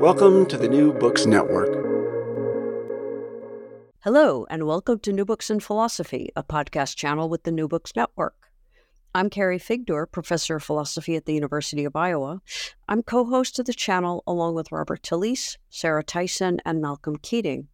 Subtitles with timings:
[0.00, 1.74] Welcome to the New Books Network.
[4.02, 7.92] Hello, and welcome to New Books in Philosophy, a podcast channel with the New Books
[7.94, 8.50] Network.
[9.14, 12.40] I'm Carrie Figdor, professor of philosophy at the University of Iowa.
[12.88, 17.68] I'm co host of the channel along with Robert Talisse, Sarah Tyson, and Malcolm Keating.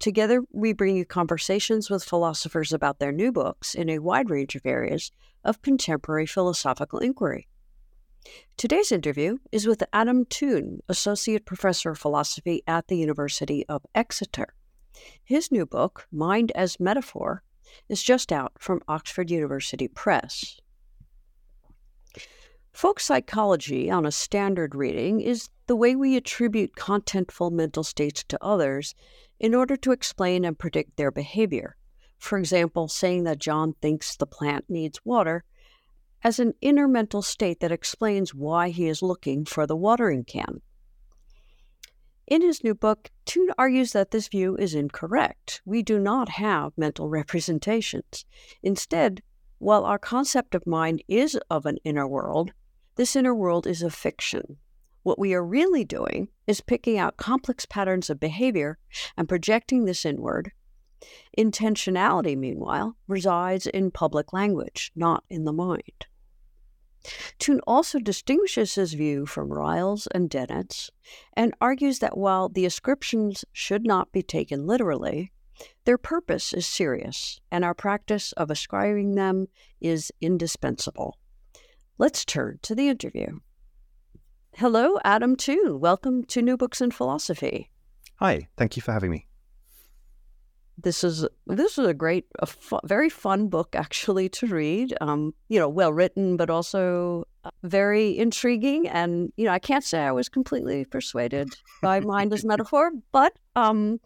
[0.00, 4.56] Together, we bring you conversations with philosophers about their new books in a wide range
[4.56, 5.12] of areas
[5.44, 7.46] of contemporary philosophical inquiry.
[8.56, 14.54] Today's interview is with Adam Toon, Associate Professor of Philosophy at the University of Exeter.
[15.22, 17.42] His new book, Mind as Metaphor,
[17.88, 20.58] is just out from Oxford University Press.
[22.72, 28.42] Folk psychology on a standard reading is the way we attribute contentful mental states to
[28.42, 28.94] others
[29.38, 31.76] in order to explain and predict their behavior.
[32.18, 35.44] For example, saying that John thinks the plant needs water
[36.22, 40.60] as an inner mental state that explains why he is looking for the watering can.
[42.26, 45.62] In his new book, Toon argues that this view is incorrect.
[45.64, 48.24] We do not have mental representations.
[48.62, 49.22] Instead,
[49.58, 52.52] while our concept of mind is of an inner world,
[52.96, 54.56] this inner world is a fiction.
[55.04, 58.78] What we are really doing is picking out complex patterns of behavior
[59.16, 60.50] and projecting this inward.
[61.38, 66.06] Intentionality, meanwhile, resides in public language, not in the mind.
[67.38, 70.90] Toon also distinguishes his view from Ryle's and Dennett's
[71.34, 75.32] and argues that while the ascriptions should not be taken literally,
[75.84, 79.46] their purpose is serious and our practice of ascribing them
[79.80, 81.18] is indispensable.
[81.98, 83.38] Let's turn to the interview.
[84.54, 85.80] Hello, Adam Toon.
[85.80, 87.70] Welcome to New Books in Philosophy.
[88.16, 89.26] Hi, thank you for having me
[90.78, 94.94] this is this is a great, a fu- very fun book actually to read.
[95.00, 98.88] Um, you know, well written, but also uh, very intriguing.
[98.88, 103.32] And you know, I can't say I was completely persuaded by mind as metaphor, but
[103.54, 104.00] um,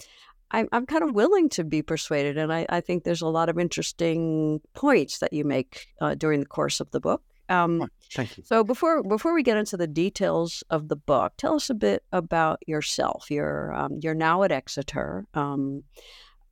[0.52, 3.48] I'm I'm kind of willing to be persuaded, and I, I think there's a lot
[3.48, 7.22] of interesting points that you make uh, during the course of the book.
[7.48, 8.44] Um, Thank you.
[8.44, 12.04] So before before we get into the details of the book, tell us a bit
[12.12, 13.28] about yourself.
[13.28, 15.26] You're um, you're now at Exeter.
[15.34, 15.82] Um,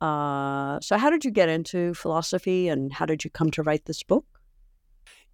[0.00, 3.86] uh, so, how did you get into philosophy and how did you come to write
[3.86, 4.24] this book?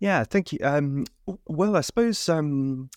[0.00, 0.58] Yeah, thank you.
[0.62, 1.04] Um,
[1.46, 2.90] well, I suppose um,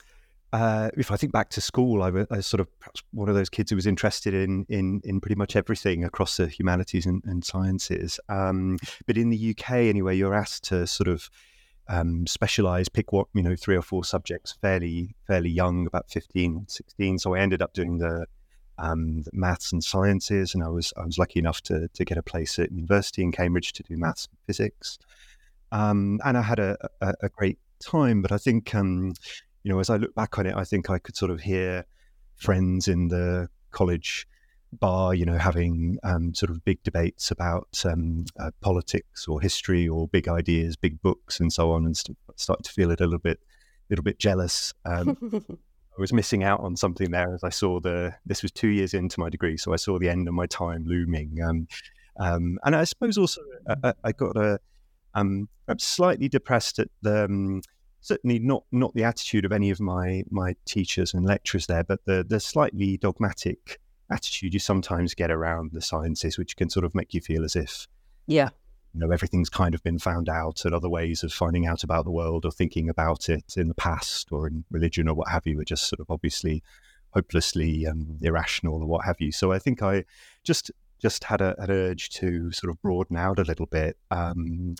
[0.54, 3.50] uh, if I think back to school, I was, sort of perhaps one of those
[3.50, 7.44] kids who was interested in in, in pretty much everything across the humanities and, and
[7.44, 8.20] sciences.
[8.30, 11.30] Um, but in the UK, anyway, you're asked to sort of
[11.90, 16.66] um, specialize, pick what you know, three or four subjects fairly fairly young, about 15,
[16.68, 17.20] 16.
[17.20, 18.26] So I ended up doing the
[18.78, 22.24] um, maths and sciences, and I was I was lucky enough to to get a
[22.24, 25.00] place at university in Cambridge to do maths and physics,
[25.72, 28.22] um, and I had a, a, a, great time.
[28.22, 29.14] But I think um,
[29.64, 31.86] you know, as I look back on it, I think I could sort of hear
[32.36, 34.28] friends in the college
[34.72, 39.88] bar, you know, having um, sort of big debates about um, uh, politics or history
[39.88, 43.20] or big ideas, big books, and so on, and st- to feel it a little
[43.20, 43.40] bit,
[43.90, 44.74] little bit jealous.
[45.98, 48.14] Um, I was missing out on something there as I saw the.
[48.26, 50.86] This was two years into my degree, so I saw the end of my time
[50.86, 51.40] looming.
[51.42, 51.68] Um,
[52.20, 54.60] um, and I suppose also I, uh, uh, I got a
[55.14, 57.62] um, perhaps slightly depressed at the um,
[58.02, 62.06] certainly not not the attitude of any of my my teachers and lecturers there, but
[62.06, 63.80] the the slightly dogmatic
[64.10, 67.56] attitude you sometimes get around the sciences, which can sort of make you feel as
[67.56, 67.88] if
[68.28, 68.50] yeah
[68.94, 72.06] you know everything's kind of been found out and other ways of finding out about
[72.06, 75.46] the world or thinking about it in the past or in religion or what have
[75.46, 76.64] you are just sort of obviously
[77.12, 80.04] hopelessly um, irrational or what have you so i think i
[80.44, 84.76] just just had a, an urge to sort of broaden out a little bit um,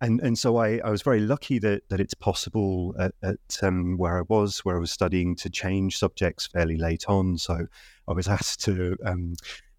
[0.00, 3.96] and and so I, I was very lucky that that it's possible at, at um,
[3.98, 7.36] where I was, where I was studying, to change subjects fairly late on.
[7.36, 7.66] So
[8.06, 8.96] I was asked to.
[9.04, 9.34] Um,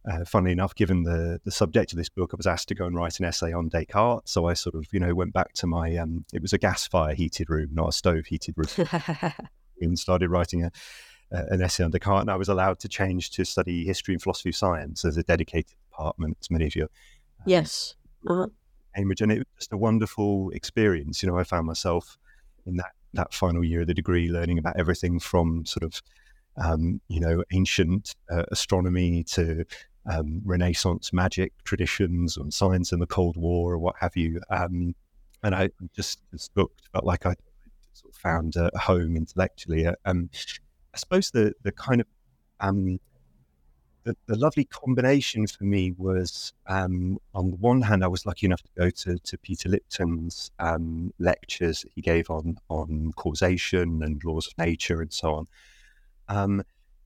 [0.09, 2.85] uh, funnily enough, given the the subject of this book, I was asked to go
[2.85, 4.29] and write an essay on Descartes.
[4.29, 5.95] So I sort of, you know, went back to my.
[5.97, 8.87] Um, it was a gas fire heated room, not a stove heated room,
[9.81, 10.71] and started writing a,
[11.33, 12.21] uh, an essay on Descartes.
[12.21, 15.23] And I was allowed to change to study history and philosophy of science as a
[15.23, 16.83] dedicated department, as many of you.
[16.83, 16.89] Um,
[17.45, 17.95] yes.
[18.27, 18.47] Uh-huh.
[18.95, 21.21] Cambridge, and it was just a wonderful experience.
[21.21, 22.17] You know, I found myself
[22.65, 26.01] in that that final year of the degree learning about everything from sort of
[26.57, 29.65] um, you know ancient uh, astronomy to
[30.09, 34.41] um, Renaissance magic traditions and science in the Cold War or what have you.
[34.49, 34.95] Um,
[35.43, 37.35] and I just, just looked, felt like I
[37.93, 39.85] sort of found a home intellectually.
[39.85, 40.29] Uh, um,
[40.93, 42.07] I suppose the the kind of
[42.59, 42.99] um,
[44.03, 48.47] the, the lovely combination for me was um, on the one hand, I was lucky
[48.47, 54.01] enough to go to, to Peter Lipton's um, lectures that he gave on on causation
[54.03, 55.47] and laws of nature and so on.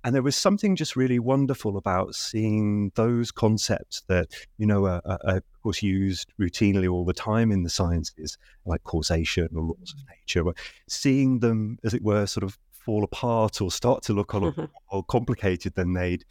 [0.03, 4.27] And there was something just really wonderful about seeing those concepts that
[4.57, 8.37] you know are, are, are, of course used routinely all the time in the sciences
[8.65, 10.57] like causation or laws of nature but
[10.89, 14.57] seeing them as it were sort of fall apart or start to look a lot
[14.91, 16.25] more complicated than they'd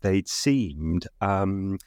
[0.00, 1.06] they'd seemed.
[1.20, 1.78] Um,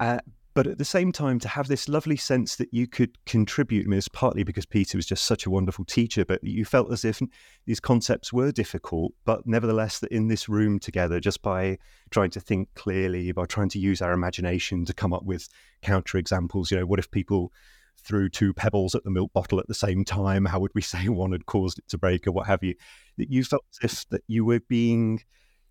[0.00, 0.18] uh,
[0.56, 3.84] but at the same time, to have this lovely sense that you could contribute.
[3.84, 6.90] I mean, it's partly because Peter was just such a wonderful teacher, but you felt
[6.90, 7.20] as if
[7.66, 11.76] these concepts were difficult, but nevertheless, that in this room together, just by
[12.08, 15.46] trying to think clearly, by trying to use our imagination to come up with
[15.82, 17.52] counter examples, you know, what if people
[17.98, 20.46] threw two pebbles at the milk bottle at the same time?
[20.46, 22.76] How would we say one had caused it to break, or what have you?
[23.18, 25.20] That you felt as if that you were being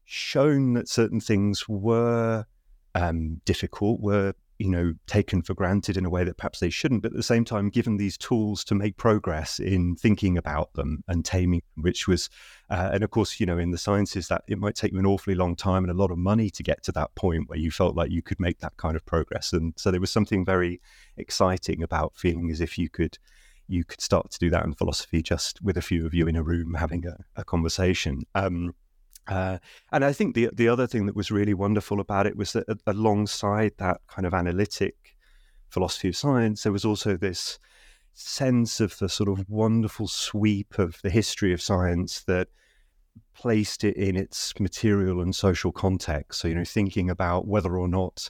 [0.04, 2.46] shown that certain things were
[2.94, 7.02] um, difficult, were you know taken for granted in a way that perhaps they shouldn't,
[7.02, 11.04] but at the same time given these tools to make progress in thinking about them
[11.08, 12.30] and taming them, which was,
[12.70, 15.06] uh, and of course you know in the sciences that it might take you an
[15.06, 17.72] awfully long time and a lot of money to get to that point where you
[17.72, 20.82] felt like you could make that kind of progress, and so there was something very
[21.18, 23.18] exciting about feeling as if you could
[23.68, 26.36] you could start to do that in philosophy just with a few of you in
[26.36, 28.22] a room having a, a conversation.
[28.36, 28.76] Um,
[29.28, 29.58] uh,
[29.92, 32.66] and I think the the other thing that was really wonderful about it was that
[32.86, 34.96] alongside that kind of analytic
[35.70, 37.60] philosophy of science, there was also this
[38.14, 42.48] sense of the sort of wonderful sweep of the history of science that
[43.34, 46.40] placed it in its material and social context.
[46.40, 48.30] So, you know, thinking about whether or not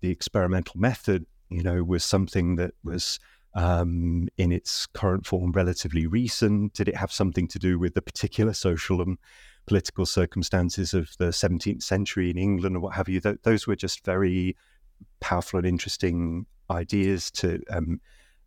[0.00, 3.20] the experimental method, you know, was something that was
[3.54, 6.74] um, in its current form relatively recent.
[6.74, 9.18] Did it have something to do with the particular social and
[9.66, 13.20] political circumstances of the 17th century in England or what have you.
[13.20, 14.56] Th- those were just very
[15.20, 18.00] powerful and interesting ideas to um,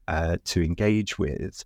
[0.08, 1.64] uh, to engage with.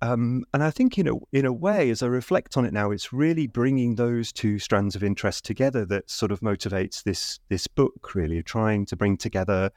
[0.00, 2.90] Um, and I think, in a in a way, as I reflect on it now,
[2.92, 7.66] it's really bringing those two strands of interest together that sort of motivates this this
[7.66, 8.14] book.
[8.14, 9.70] Really, trying to bring together,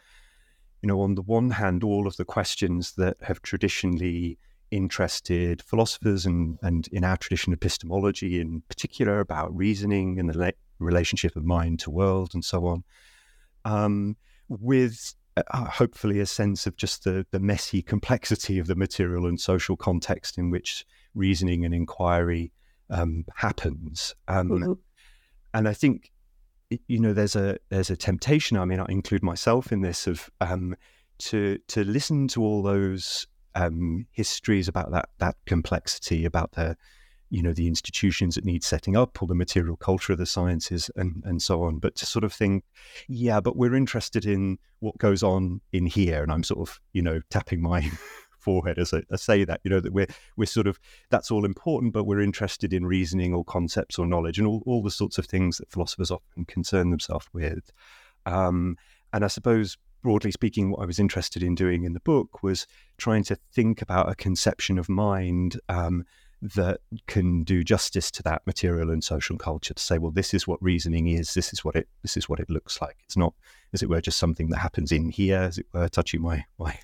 [0.81, 4.37] you know, on the one hand, all of the questions that have traditionally
[4.71, 10.37] interested philosophers and, and in our tradition, of epistemology in particular, about reasoning and the
[10.37, 12.83] le- relationship of mind to world and so on,
[13.65, 14.15] um,
[14.47, 19.27] with uh, uh, hopefully a sense of just the, the messy complexity of the material
[19.27, 22.51] and social context in which reasoning and inquiry
[22.89, 24.15] um, happens.
[24.27, 24.73] Um, mm-hmm.
[25.53, 26.11] And I think
[26.87, 28.57] you know there's a there's a temptation.
[28.57, 30.75] I mean, I include myself in this of um,
[31.19, 36.77] to to listen to all those um, histories about that that complexity, about the
[37.29, 40.89] you know the institutions that need setting up, or the material culture of the sciences,
[40.95, 41.79] and and so on.
[41.79, 42.63] But to sort of think,
[43.07, 47.01] yeah, but we're interested in what goes on in here, and I'm sort of you
[47.01, 47.89] know tapping my
[48.41, 50.79] forehead as I, I, say that, you know, that we're we're sort of
[51.09, 54.83] that's all important, but we're interested in reasoning or concepts or knowledge and all, all
[54.83, 57.71] the sorts of things that philosophers often concern themselves with.
[58.25, 58.77] Um,
[59.13, 62.67] and I suppose broadly speaking, what I was interested in doing in the book was
[62.97, 66.05] trying to think about a conception of mind um,
[66.41, 69.73] that can do justice to that material and social culture.
[69.73, 71.33] To say, well, this is what reasoning is.
[71.33, 71.87] This is what it.
[72.01, 72.97] This is what it looks like.
[73.05, 73.33] It's not,
[73.73, 76.77] as it were, just something that happens in here, as it were, touching my my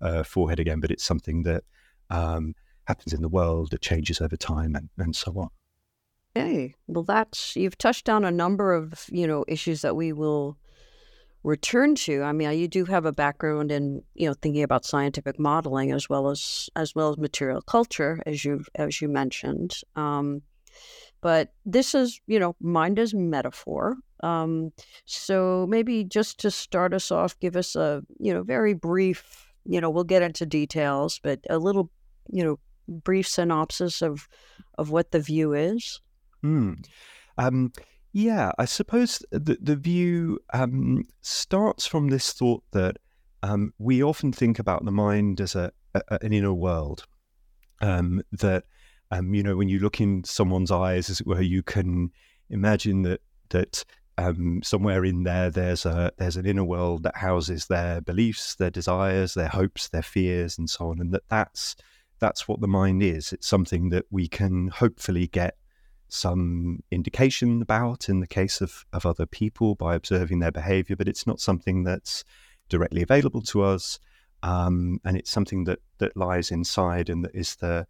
[0.00, 0.80] uh, forehead again.
[0.80, 1.64] But it's something that
[2.08, 5.48] um, happens in the world that changes over time and, and so on.
[6.34, 10.56] Hey, well, that's you've touched on a number of you know issues that we will
[11.42, 12.22] return to.
[12.22, 16.08] I mean, you do have a background in you know thinking about scientific modeling as
[16.08, 19.76] well as as well as material culture, as you as you mentioned.
[19.96, 20.42] Um,
[21.20, 23.96] but this is you know mind as metaphor.
[24.22, 24.72] Um,
[25.06, 29.80] so maybe just to start us off, give us a you know very brief you
[29.80, 31.90] know, we'll get into details, but a little,
[32.30, 34.28] you know, brief synopsis of
[34.78, 36.00] of what the view is.
[36.42, 36.74] Hmm.
[37.38, 37.72] Um,
[38.12, 42.96] yeah, I suppose the the view um, starts from this thought that
[43.42, 47.06] um, we often think about the mind as a, a an inner world.
[47.80, 48.64] Um, that
[49.10, 52.10] um, you know, when you look in someone's eyes, as it were, you can
[52.48, 53.84] imagine that that
[54.18, 58.70] um, somewhere in there there's a there's an inner world that houses their beliefs, their
[58.70, 61.76] desires, their hopes, their fears, and so on, and that that's
[62.18, 63.32] that's what the mind is.
[63.32, 65.56] It's something that we can hopefully get
[66.12, 71.08] some indication about in the case of, of other people by observing their behavior, but
[71.08, 72.24] it's not something that's
[72.68, 73.98] directly available to us.
[74.42, 77.86] Um, and it's something that, that lies inside and that is the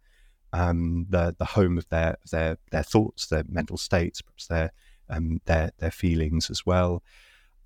[0.53, 4.71] um, the the home of their their their thoughts, their mental states, perhaps their
[5.09, 7.03] um, their their feelings as well.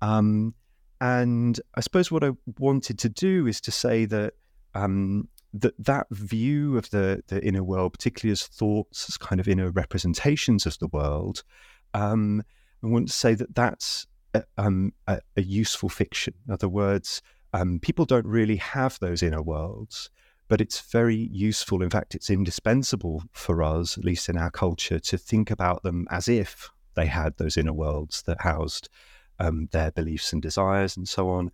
[0.00, 0.54] Um,
[1.00, 4.34] and I suppose what I wanted to do is to say that
[4.74, 9.48] um, that that view of the the inner world, particularly as thoughts, as kind of
[9.48, 11.42] inner representations of the world,
[11.94, 12.42] um,
[12.82, 16.34] I want to say that that's a, um, a, a useful fiction.
[16.46, 17.22] In other words,
[17.52, 20.10] um, people don't really have those inner worlds,
[20.48, 21.82] but it's very useful.
[21.82, 26.06] In fact, it's indispensable for us, at least in our culture, to think about them
[26.10, 28.88] as if they had those inner worlds that housed
[29.38, 31.50] um, their beliefs and desires and so on.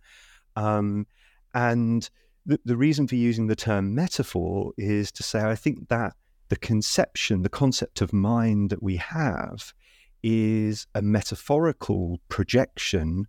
[0.55, 1.07] Um,
[1.53, 2.09] and
[2.45, 6.13] the, the reason for using the term metaphor is to say I think that
[6.49, 9.73] the conception, the concept of mind that we have
[10.21, 13.27] is a metaphorical projection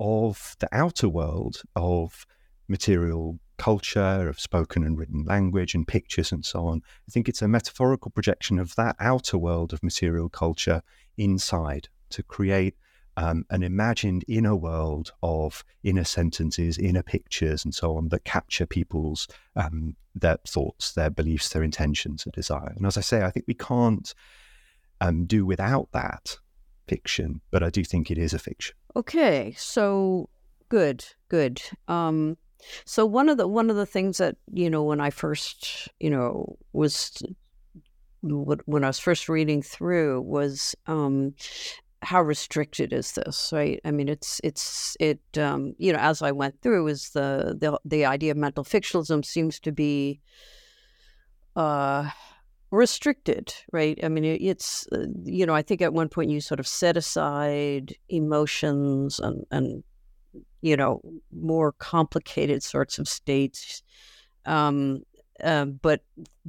[0.00, 2.26] of the outer world of
[2.68, 6.80] material culture, of spoken and written language and pictures and so on.
[7.08, 10.82] I think it's a metaphorical projection of that outer world of material culture
[11.16, 12.76] inside to create
[13.18, 18.64] um, an imagined inner world of inner sentences, inner pictures, and so on that capture
[18.64, 22.72] people's um, their thoughts, their beliefs, their intentions, and desire.
[22.76, 24.14] And as I say, I think we can't
[25.00, 26.36] um, do without that
[26.86, 28.76] fiction, but I do think it is a fiction.
[28.94, 30.28] Okay, so
[30.68, 31.60] good, good.
[31.88, 32.38] Um,
[32.84, 36.10] so one of the one of the things that you know when I first you
[36.10, 37.20] know was
[38.22, 41.34] when I was first reading through was um,
[42.02, 43.80] how restricted is this right?
[43.84, 47.78] I mean it's it's it um you know as i went through is the the
[47.84, 50.20] the idea of mental fictionalism seems to be
[51.56, 52.08] uh
[52.70, 53.98] restricted right?
[54.02, 56.66] I mean it, it's uh, you know i think at one point you sort of
[56.68, 59.82] set aside emotions and and
[60.60, 61.00] you know
[61.32, 63.82] more complicated sorts of states
[64.46, 65.02] um
[65.42, 66.02] uh, but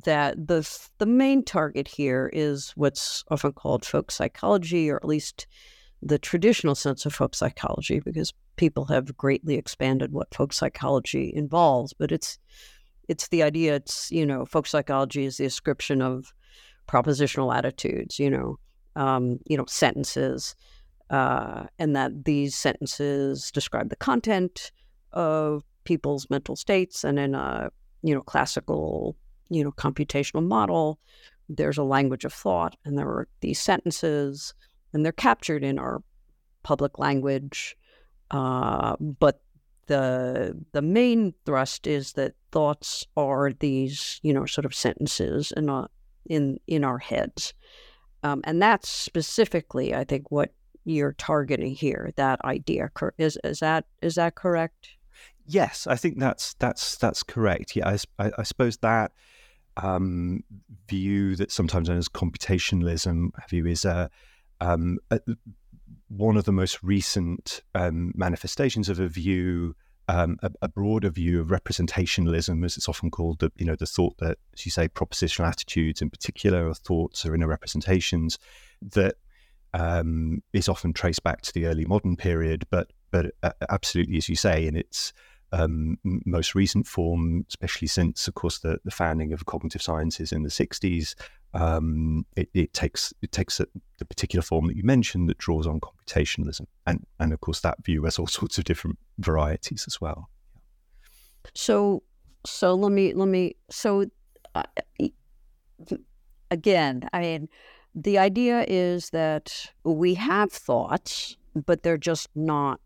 [0.03, 0.67] that the
[0.98, 5.48] the main target here is what's often called folk psychology, or at least
[6.01, 11.93] the traditional sense of folk psychology, because people have greatly expanded what folk psychology involves.
[11.93, 12.39] But it's
[13.08, 13.75] it's the idea.
[13.75, 16.34] It's you know, folk psychology is the ascription of
[16.88, 18.19] propositional attitudes.
[18.19, 18.60] You know,
[18.96, 20.55] um, you know, sentences,
[21.10, 24.72] uh, and that these sentences describe the content
[25.12, 27.69] of people's mental states, and in a
[28.01, 29.15] you know, classical,
[29.50, 31.00] you know, computational model,
[31.50, 34.53] there's a language of thought and there are these sentences
[34.94, 36.01] and they're captured in our
[36.63, 37.75] public language.
[38.32, 39.41] Uh, but
[39.88, 45.68] the the main thrust is that thoughts are these, you know, sort of sentences in
[45.68, 45.89] a,
[46.27, 47.53] in in our heads.
[48.22, 50.53] Um, and that's specifically, I think, what
[50.86, 52.12] you're targeting here.
[52.18, 54.89] That idea is is that is that correct?
[55.51, 57.75] Yes, I think that's that's that's correct.
[57.75, 59.12] Yeah, I, I, suppose that
[59.77, 60.44] um,
[60.88, 64.12] view that sometimes known as computationalism view is a,
[64.62, 65.20] um, a,
[66.08, 69.75] one of the most recent um, manifestations of a view,
[70.08, 73.39] um, a, a, broader view of representationalism, as it's often called.
[73.39, 77.25] The you know the thought that, as you say, propositional attitudes in particular, or thoughts
[77.25, 78.38] or inner representations
[78.84, 79.15] that
[79.74, 84.29] um, is often traced back to the early modern period, but but uh, absolutely, as
[84.29, 85.12] you say, in its
[85.51, 90.44] um, most recent form, especially since, of course, the, the founding of cognitive sciences in
[90.44, 91.15] the 60s,
[91.53, 93.65] um, it, it, takes it takes a,
[93.98, 97.84] the particular form that you mentioned that draws on computationalism, and and of course that
[97.84, 100.29] view has all sorts of different varieties as well.
[101.56, 102.03] So,
[102.46, 104.06] so let me let me so
[104.53, 104.63] uh,
[106.51, 107.50] again, I mean,
[107.96, 112.79] the idea is that we have thoughts, but they're just not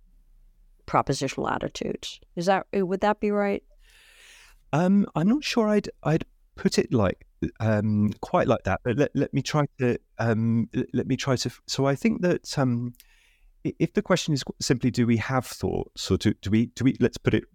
[0.87, 2.19] propositional attitudes.
[2.35, 3.63] Is that uh, would that be right?
[4.71, 6.25] Um, I'm not sure I'd I'd
[6.55, 7.25] put it like
[7.59, 11.51] um, quite like that, but let, let me try to um, let me try to.
[11.67, 12.93] So I think that um,
[13.63, 16.95] if the question is simply, do we have thoughts, or do, do we do we?
[16.99, 17.45] Let's put it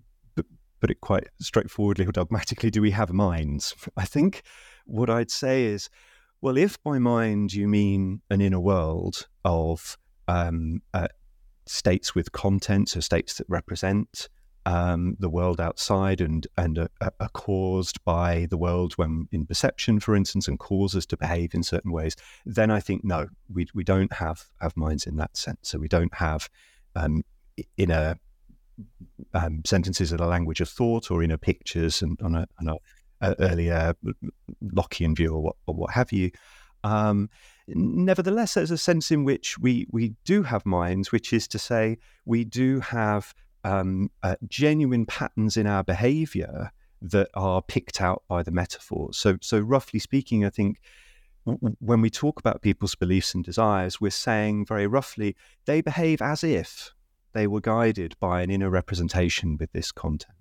[0.80, 3.74] put it quite straightforwardly or dogmatically, do we have minds?
[3.96, 4.42] I think
[4.84, 5.88] what I'd say is,
[6.40, 11.08] well, if by mind you mean an inner world of um, uh,
[11.68, 14.28] states with content, so states that represent
[14.66, 19.98] um, the world outside and and are, are, caused by the world when in perception,
[19.98, 23.66] for instance, and cause us to behave in certain ways, then I think no, we
[23.74, 25.70] we don't have have minds in that sense.
[25.70, 26.50] So we don't have
[26.94, 27.22] um,
[27.76, 28.16] inner
[29.34, 32.76] um, sentences in a language of thought or inner pictures and on a, on a,
[33.20, 33.94] a earlier
[34.62, 36.30] Lockean view or what, or what have you.
[36.84, 37.30] Um,
[37.68, 41.98] nevertheless, there's a sense in which we we do have minds, which is to say,
[42.24, 43.34] we do have
[43.64, 46.70] um, uh, genuine patterns in our behaviour
[47.02, 49.16] that are picked out by the metaphors.
[49.16, 50.80] So, so roughly speaking, I think
[51.44, 56.44] when we talk about people's beliefs and desires, we're saying very roughly they behave as
[56.44, 56.92] if
[57.32, 60.34] they were guided by an inner representation with this content.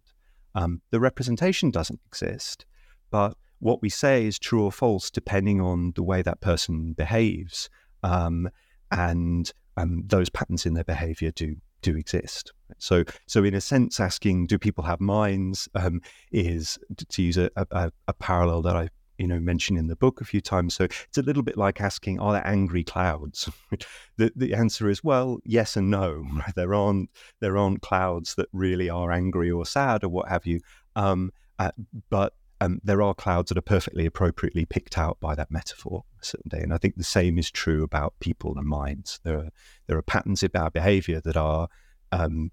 [0.55, 2.65] Um, the representation doesn't exist,
[3.11, 7.69] but what we say is true or false depending on the way that person behaves.
[8.03, 8.49] Um,
[8.91, 12.53] and um, those patterns in their behavior do do exist.
[12.79, 17.49] So, so in a sense, asking do people have minds um, is to use a,
[17.55, 20.75] a, a, parallel that I you know mentioned in the book a few times.
[20.75, 23.49] So it's a little bit like asking, are there angry clouds?
[24.17, 26.25] the the answer is well, yes and no.
[26.33, 26.53] Right?
[26.55, 27.09] There aren't
[27.39, 30.61] there aren't clouds that really are angry or sad or what have you.
[30.95, 31.71] Um, uh,
[32.09, 36.49] but there are clouds that are perfectly appropriately picked out by that metaphor a certain
[36.49, 36.61] day.
[36.61, 39.19] And I think the same is true about people and minds.
[39.23, 39.49] There are
[39.87, 41.67] there are patterns in our behavior that are
[42.11, 42.51] um,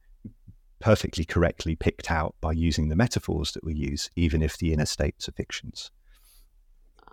[0.78, 4.87] perfectly correctly picked out by using the metaphors that we use, even if the inner
[4.87, 5.90] states are fictions.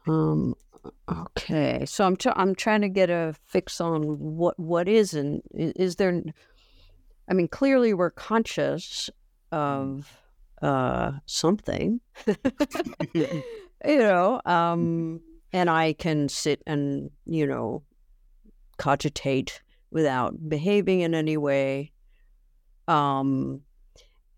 [0.07, 0.55] Um.
[1.07, 5.43] Okay, so I'm i I'm trying to get a fix on what what is and
[5.53, 6.23] is there.
[7.29, 9.09] I mean, clearly we're conscious
[9.51, 10.17] of
[10.61, 11.99] uh, something,
[13.13, 13.43] you
[13.83, 15.21] know, um,
[15.53, 17.83] and I can sit and, you know,
[18.77, 21.91] cogitate without behaving in any way.
[22.87, 23.61] Um,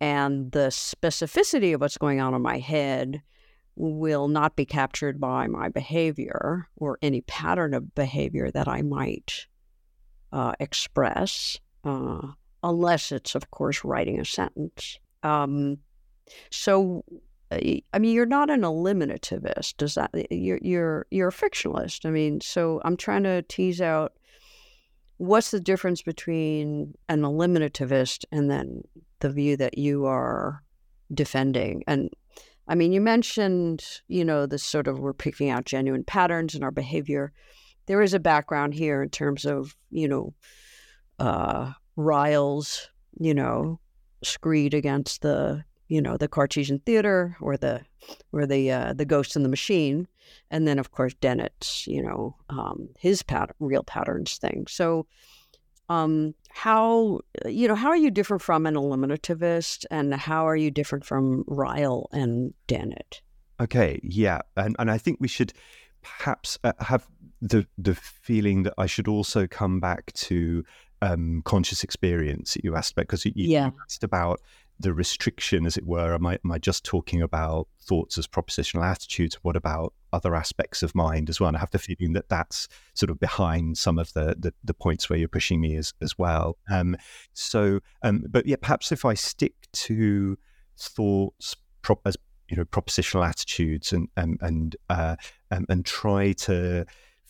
[0.01, 3.21] and the specificity of what's going on in my head
[3.75, 9.47] will not be captured by my behavior or any pattern of behavior that I might
[10.31, 12.27] uh, express, uh,
[12.61, 14.99] unless it's, of course, writing a sentence.
[15.23, 15.77] Um,
[16.51, 17.03] so,
[17.51, 17.57] uh,
[17.93, 19.77] I mean, you're not an eliminativist.
[19.77, 22.05] Does that you're you're you're a fictionalist?
[22.05, 24.13] I mean, so I'm trying to tease out
[25.17, 28.81] what's the difference between an eliminativist and then
[29.19, 30.63] the view that you are
[31.13, 31.83] defending.
[31.87, 32.09] And
[32.67, 36.63] I mean, you mentioned, you know, this sort of we're picking out genuine patterns in
[36.63, 37.31] our behavior.
[37.85, 40.33] There is a background here in terms of, you know,
[41.19, 43.79] uh, Ryle's, you know,
[44.23, 47.81] screed against the you know the Cartesian theater or the
[48.31, 50.07] or the uh, the Ghost in the Machine,
[50.49, 54.65] and then of course Dennett's you know um, his pattern, real patterns thing.
[54.67, 55.05] So,
[55.89, 60.71] um, how you know how are you different from an eliminativist, and how are you
[60.71, 63.21] different from Ryle and Dennett?
[63.61, 65.53] Okay, yeah, and and I think we should
[66.01, 67.07] perhaps uh, have
[67.39, 70.63] the the feeling that I should also come back to
[71.03, 73.67] um, conscious experience that you asked about because you, yeah.
[73.67, 74.41] you asked about
[74.83, 76.13] the restriction, as it were?
[76.13, 79.39] Am I, am I just talking about thoughts as propositional attitudes?
[79.41, 81.47] What about other aspects of mind as well?
[81.47, 84.73] And I have the feeling that that's sort of behind some of the the, the
[84.73, 86.57] points where you're pushing me as as well.
[86.69, 86.95] Um,
[87.33, 90.37] so, um, but yeah, perhaps if I stick to
[90.77, 92.17] thoughts prop, as
[92.49, 95.15] you know propositional attitudes and and and uh,
[95.49, 96.85] and, and try to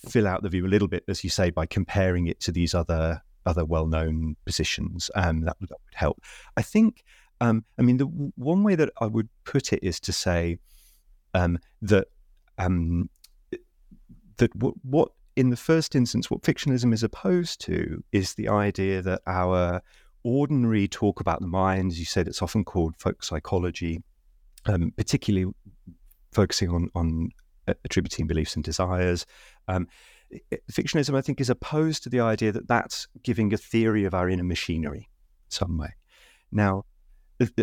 [0.10, 2.74] fill out the view a little bit, as you say, by comparing it to these
[2.74, 6.22] other other well-known positions, um, that, that would help.
[6.58, 7.04] I think
[7.41, 10.58] um, I mean, the one way that I would put it is to say
[11.34, 12.08] um, that
[12.58, 13.10] um,
[14.38, 19.02] that w- what in the first instance, what fictionalism is opposed to is the idea
[19.02, 19.82] that our
[20.24, 24.02] ordinary talk about the mind, as you said, it's often called folk psychology,
[24.65, 25.52] um, particularly
[26.32, 27.30] focusing on on
[27.86, 29.26] attributing beliefs and desires.
[29.67, 29.88] Um,
[30.72, 34.30] fictionalism, I think, is opposed to the idea that that's giving a theory of our
[34.30, 35.10] inner machinery
[35.50, 35.93] some way.
[36.52, 36.86] Now,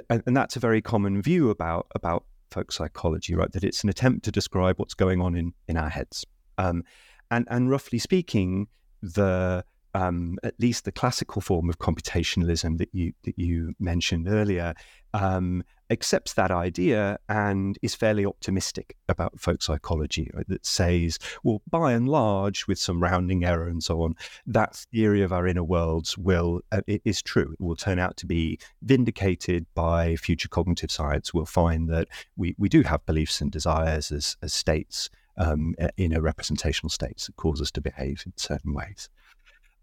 [0.08, 3.50] and that's a very common view about about folk psychology, right?
[3.52, 6.24] That it's an attempt to describe what's going on in in our heads.
[6.58, 6.84] Um,
[7.30, 8.68] and and roughly speaking,
[9.02, 9.64] the
[9.94, 14.74] um, at least the classical form of computationalism that you that you mentioned earlier,
[15.14, 20.30] um, accepts that idea and is fairly optimistic about folk psychology.
[20.32, 20.48] Right?
[20.48, 24.14] That says, well, by and large, with some rounding error and so on,
[24.46, 27.52] that theory of our inner worlds will uh, is true.
[27.52, 31.34] It will turn out to be vindicated by future cognitive science.
[31.34, 35.10] We'll find that we we do have beliefs and desires as as states.
[35.36, 39.08] Um, in a representational states that cause us to behave in certain ways.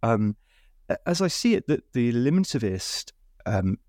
[0.04, 0.36] Um,
[1.06, 3.12] as I see it, that the eliminativist
[3.48, 3.80] um,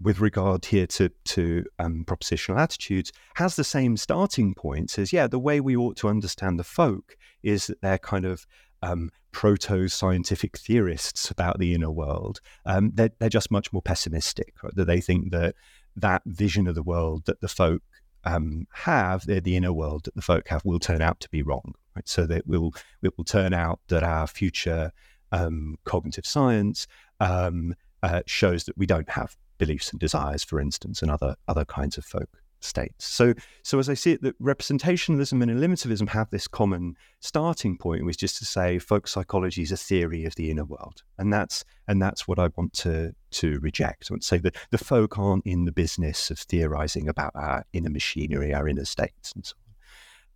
[0.00, 4.90] with regard here to to um, propositional attitudes has the same starting point.
[4.90, 8.46] Says, yeah, the way we ought to understand the folk is that they're kind of
[8.82, 12.40] um, proto scientific theorists about the inner world.
[12.64, 14.54] Um, they're, they're, just much more pessimistic.
[14.62, 14.74] Right?
[14.74, 15.54] That they think that
[15.96, 17.82] that vision of the world that the folk
[18.24, 21.74] um, have, the inner world that the folk have, will turn out to be wrong.
[21.94, 22.08] Right?
[22.08, 24.92] So that will it will turn out that our future
[25.32, 26.86] um, cognitive science
[27.20, 31.64] um, uh, shows that we don't have beliefs and desires, for instance, and other other
[31.64, 33.06] kinds of folk states.
[33.06, 38.04] So, so as I see it, that representationalism and eliminativism have this common starting point,
[38.04, 41.64] which is to say, folk psychology is a theory of the inner world, and that's
[41.88, 44.08] and that's what I want to to reject.
[44.10, 47.64] I want to say that the folk aren't in the business of theorizing about our
[47.72, 49.54] inner machinery, our inner states, and so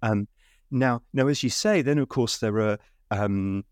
[0.02, 0.10] on.
[0.10, 0.28] Um,
[0.70, 2.78] now, now, as you say, then of course there are
[3.10, 3.64] um,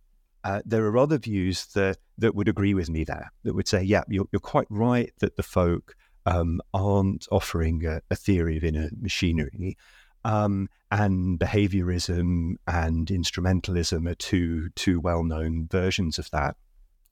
[0.44, 3.32] uh, there are other views that that would agree with me there.
[3.44, 5.94] That would say, yeah, you're, you're quite right that the folk
[6.26, 9.76] um, aren't offering a, a, theory of inner machinery,
[10.24, 16.56] um, and behaviorism and instrumentalism are two two well known versions of that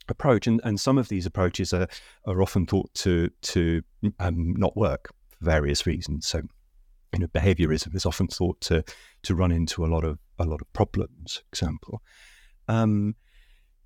[0.09, 0.47] approach.
[0.47, 1.88] And and some of these approaches are
[2.27, 3.83] are often thought to to
[4.19, 6.27] um, not work for various reasons.
[6.27, 6.43] So,
[7.12, 8.85] you know, behaviorism is often thought to
[9.23, 11.43] to run into a lot of a lot of problems.
[11.53, 12.03] Example.
[12.70, 13.16] Um,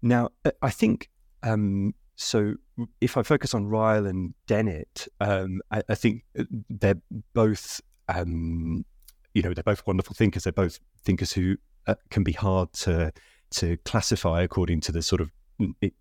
[0.03, 1.09] now, uh, I think
[1.43, 2.55] um, so.
[3.01, 7.01] If I focus on Ryle and Dennett, um, I, I, think uh, they're
[7.35, 8.85] both, um,
[9.33, 10.43] you know, they're both wonderful thinkers.
[10.43, 13.13] They're both thinkers who uh, can be hard to
[13.53, 15.31] to classify according to the sort of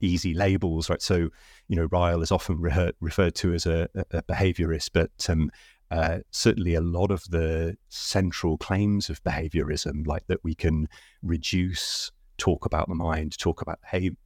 [0.02, 1.02] easy labels, right?
[1.02, 1.30] So,
[1.68, 5.52] you know, Ryle is often re- referred to as a, a behaviorist, but um,
[5.92, 10.90] uh, certainly a lot of the central claims of behaviorism, like that we can
[11.22, 13.80] reduce talk about the mind, talk about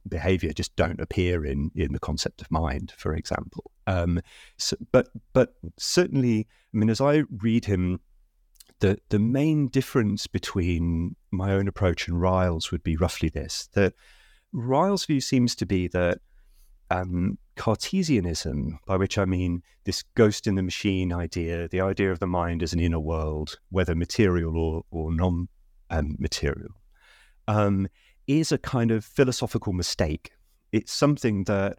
[0.08, 3.70] behavior, just don't appear in in the concept of mind, for example.
[3.86, 4.20] Um,
[4.56, 8.00] so, but but certainly, I mean, as I read him,
[8.80, 13.94] the the main difference between my own approach and Ryle's would be roughly this: that
[14.52, 16.18] Ryle's view seems to be that
[16.90, 22.18] um, Cartesianism, by which I mean this ghost in the machine idea, the idea of
[22.18, 25.48] the mind as an inner world, whether material or, or non
[25.90, 26.77] um, material,
[27.48, 27.88] um,
[28.28, 30.30] is a kind of philosophical mistake.
[30.70, 31.78] It's something that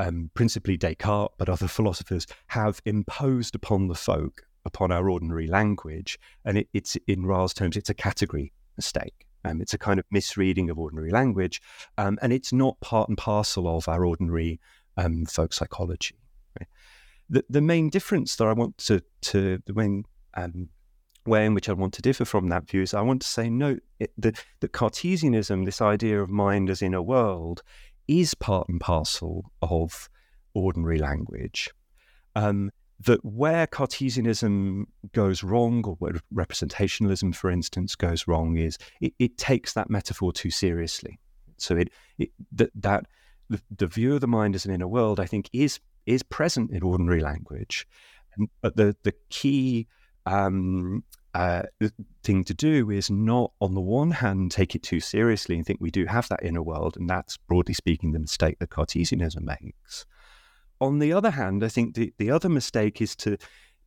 [0.00, 6.18] um, principally Descartes, but other philosophers have imposed upon the folk, upon our ordinary language.
[6.44, 9.26] And it, it's, in Ryle's terms, it's a category mistake.
[9.44, 11.60] Um, it's a kind of misreading of ordinary language.
[11.98, 14.58] Um, and it's not part and parcel of our ordinary
[14.96, 16.16] um, folk psychology.
[16.58, 16.68] Right?
[17.28, 20.04] The, the main difference that I want to, to the main
[20.34, 20.70] um,
[21.26, 23.50] way in which I want to differ from that view is I want to say
[23.50, 27.62] no, it, the, the Cartesianism, this idea of mind as inner world,
[28.08, 30.08] is part and parcel of
[30.54, 31.70] ordinary language.
[32.34, 32.70] Um,
[33.04, 39.38] that where Cartesianism goes wrong, or where representationalism, for instance, goes wrong, is it, it
[39.38, 41.18] takes that metaphor too seriously.
[41.56, 43.06] So it, it that, that
[43.48, 46.70] the, the, view of the mind as an inner world, I think, is is present
[46.72, 47.86] in ordinary language,
[48.60, 49.86] but the the key
[50.30, 51.62] um, uh,
[52.22, 55.80] thing to do is not, on the one hand, take it too seriously and think
[55.80, 60.06] we do have that inner world, and that's broadly speaking the mistake that Cartesianism makes.
[60.80, 63.36] On the other hand, I think the, the other mistake is to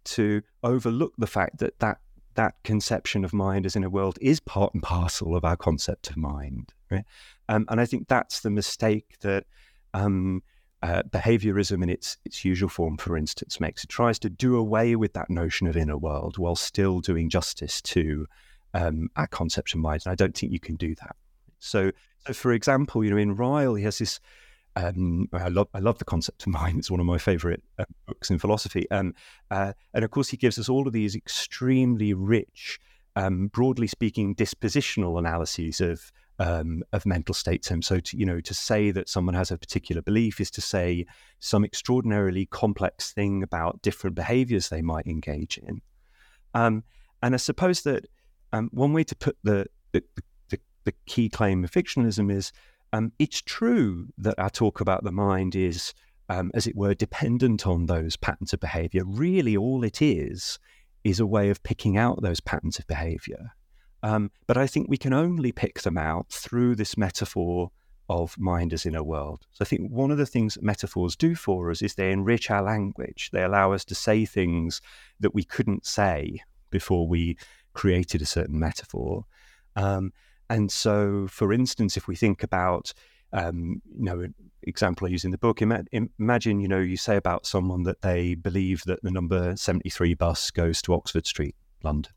[0.05, 1.99] to overlook the fact that that
[2.35, 6.17] that conception of mind as inner world is part and parcel of our concept of
[6.17, 7.05] mind, right?
[7.47, 9.45] Um, and I think that's the mistake that
[9.93, 10.43] um,
[10.83, 13.85] uh, behaviorism in its its usual form, for instance, makes.
[13.85, 17.81] It tries to do away with that notion of inner world while still doing justice
[17.83, 18.27] to
[18.73, 20.01] um, our concept of mind.
[20.05, 21.15] And I don't think you can do that.
[21.59, 21.91] So,
[22.27, 24.19] so for example, you know, in Ryle, he has this.
[24.75, 26.79] Um, I love I love the concept of mind.
[26.79, 28.89] It's one of my favorite uh, books in philosophy.
[28.91, 29.15] Um,
[29.49, 32.77] uh, and of course, he gives us all of these extremely rich,
[33.15, 37.71] um, broadly speaking, dispositional analyses of um, of mental states.
[37.71, 40.61] And so, to, you know, to say that someone has a particular belief is to
[40.61, 41.05] say
[41.39, 45.81] some extraordinarily complex thing about different behaviors they might engage in.
[46.53, 46.83] Um,
[47.21, 48.07] and I suppose that
[48.51, 50.03] um, one way to put the, the,
[50.49, 52.51] the, the key claim of fictionalism is
[52.93, 55.93] Um, it's true that our talk about the mind is,
[56.29, 59.03] um, as it were, dependent on those patterns of behavior.
[59.03, 60.59] Really, all it is
[61.03, 63.55] is a way of picking out those patterns of behavior.
[64.03, 67.71] Um, but I think we can only pick them out through this metaphor
[68.09, 69.47] of mind as inner world.
[69.53, 72.51] So I think one of the things that metaphors do for us is they enrich
[72.51, 73.29] our language.
[73.31, 74.81] They allow us to say things
[75.21, 77.37] that we couldn't say before we
[77.71, 79.25] created a certain metaphor.
[79.77, 80.11] Um,
[80.49, 82.93] and so, for instance, if we think about,
[83.31, 85.85] um, you know, an example I use in the book, ima-
[86.19, 90.51] imagine, you know, you say about someone that they believe that the number 73 bus
[90.51, 92.11] goes to Oxford Street, London.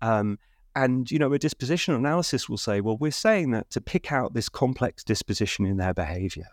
[0.00, 0.38] Um,
[0.74, 4.34] and, you know, a dispositional analysis will say, well, we're saying that to pick out
[4.34, 6.48] this complex disposition in their behavior.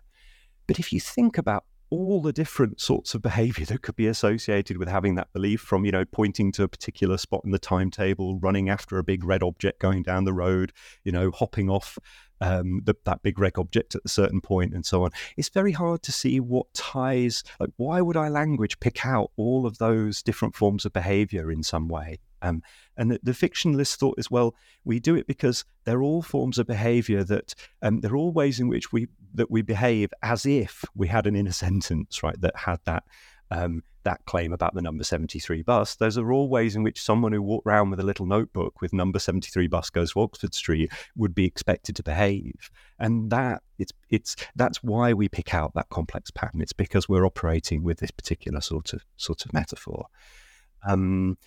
[0.68, 4.78] But if you think about all the different sorts of behavior that could be associated
[4.78, 8.40] with having that belief from, you know, pointing to a particular spot in the timetable,
[8.40, 10.72] running after a big red object going down the road,
[11.04, 11.98] you know, hopping off
[12.42, 15.12] um, the, that big red object at a certain point and so on.
[15.36, 19.66] It's very hard to see what ties, like, why would our language pick out all
[19.66, 22.20] of those different forms of behavior in some way?
[22.42, 22.62] Um,
[22.98, 26.68] and the, the, fictionalist thought as well, we do it because they're all forms of
[26.68, 31.08] behavior that um, they're all ways in which we that we behave as if we
[31.08, 32.40] had an inner sentence, right?
[32.42, 33.04] That had that
[33.52, 35.96] um, that claim about the number 73 bus.
[35.96, 38.94] Those are all ways in which someone who walked around with a little notebook with
[38.94, 42.70] number 73 bus goes to Oxford Street would be expected to behave.
[42.98, 46.62] And that it's it's that's why we pick out that complex pattern.
[46.62, 50.08] It's because we're operating with this particular sort of sort of metaphor.
[50.88, 51.38] Um,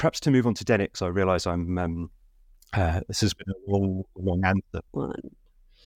[0.00, 1.78] perhaps to move on to Dennett's, I realise I'm.
[1.78, 2.10] Um,
[2.72, 4.84] uh, this has been a long, long answer.
[4.92, 5.12] One.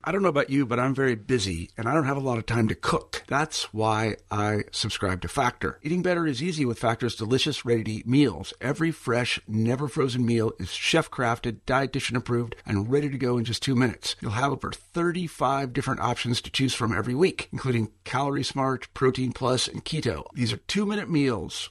[0.06, 2.36] I don't know about you, but I'm very busy and I don't have a lot
[2.36, 3.22] of time to cook.
[3.26, 5.78] That's why I subscribe to Factor.
[5.82, 8.52] Eating better is easy with Factor's delicious, ready to eat meals.
[8.60, 13.46] Every fresh, never frozen meal is chef crafted, dietitian approved, and ready to go in
[13.46, 14.16] just two minutes.
[14.20, 19.32] You'll have over 35 different options to choose from every week, including Calorie Smart, Protein
[19.32, 20.24] Plus, and Keto.
[20.34, 21.70] These are two minute meals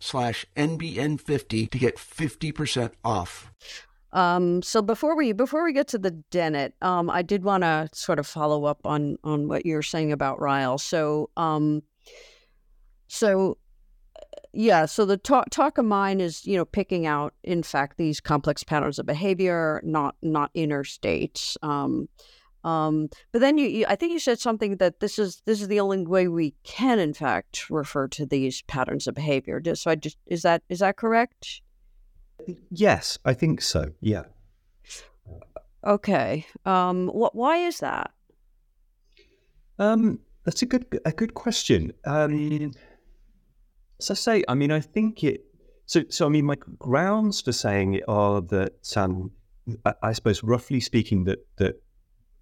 [0.01, 3.51] slash NBN50 to get 50% off.
[4.13, 7.87] Um, so before we before we get to the Dennett, um, I did want to
[7.93, 10.77] sort of follow up on on what you were saying about Ryle.
[10.77, 11.81] So um,
[13.07, 13.57] so
[14.53, 18.19] yeah, so the talk talk of mine is you know picking out in fact these
[18.19, 21.57] complex patterns of behavior, not not inner states.
[21.61, 22.09] Um,
[22.63, 25.67] um, but then you, you, I think you said something that this is this is
[25.67, 29.61] the only way we can, in fact, refer to these patterns of behavior.
[29.75, 31.61] So I just is that is that correct?
[32.69, 33.91] Yes, I think so.
[33.99, 34.23] Yeah.
[35.85, 36.45] Okay.
[36.65, 37.35] Um, what?
[37.35, 38.11] Why is that?
[39.79, 41.93] Um, that's a good a good question.
[42.05, 42.73] Um,
[43.99, 45.45] as I say, I mean, I think it.
[45.87, 49.31] So, so I mean, my grounds for saying it are that, um,
[49.83, 51.81] I, I suppose, roughly speaking, that that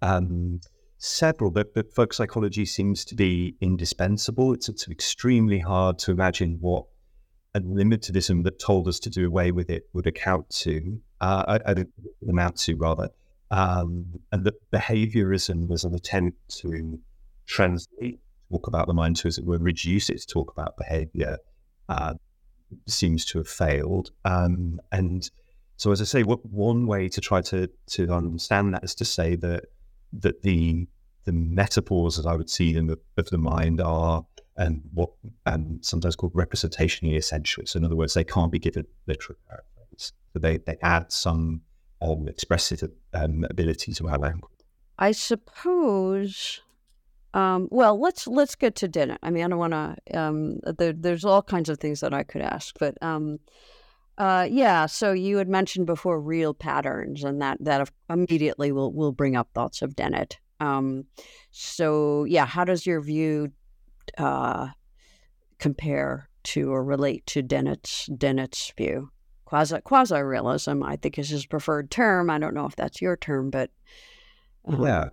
[0.02, 0.60] um,
[0.98, 4.52] several, but, but folk psychology seems to be indispensable.
[4.52, 6.84] It's, it's extremely hard to imagine what
[7.54, 11.58] a eliminativism that told us to do away with it would account to, uh,
[12.28, 13.08] amount to rather,
[13.50, 16.98] um, and that behaviorism was an attempt to
[17.46, 21.38] translate, talk about the mind to, as it were, reduce it to talk about behavior,
[21.88, 22.14] uh,
[22.86, 24.12] seems to have failed.
[24.24, 25.28] Um, and
[25.76, 29.04] so, as I say, what one way to try to to understand that is to
[29.04, 29.64] say that
[30.12, 30.86] that the
[31.24, 34.24] the metaphors, as I would see them, of, of the mind are
[34.56, 35.10] and what
[35.46, 37.64] and sometimes called representationally essential.
[37.66, 40.12] So in other words, they can't be given literal characters.
[40.32, 41.62] So they, they add some
[42.00, 42.82] um, expressive
[43.14, 44.50] um, ability to our language.
[44.98, 46.60] I suppose.
[47.32, 49.18] Um, well, let's let's get to Dennett.
[49.22, 50.18] I mean, I don't want to.
[50.18, 53.38] Um, there, there's all kinds of things that I could ask, but um,
[54.20, 54.84] uh, yeah.
[54.84, 59.48] So you had mentioned before real patterns, and that that immediately will will bring up
[59.54, 60.38] thoughts of Dennett.
[60.60, 61.06] Um,
[61.52, 63.52] so yeah, how does your view
[64.18, 64.68] uh,
[65.58, 69.10] compare to or relate to Dennett's Dennett's view?
[69.46, 72.28] Quasi quasi realism, I think, is his preferred term.
[72.28, 73.70] I don't know if that's your term, but
[74.66, 75.08] um, yeah.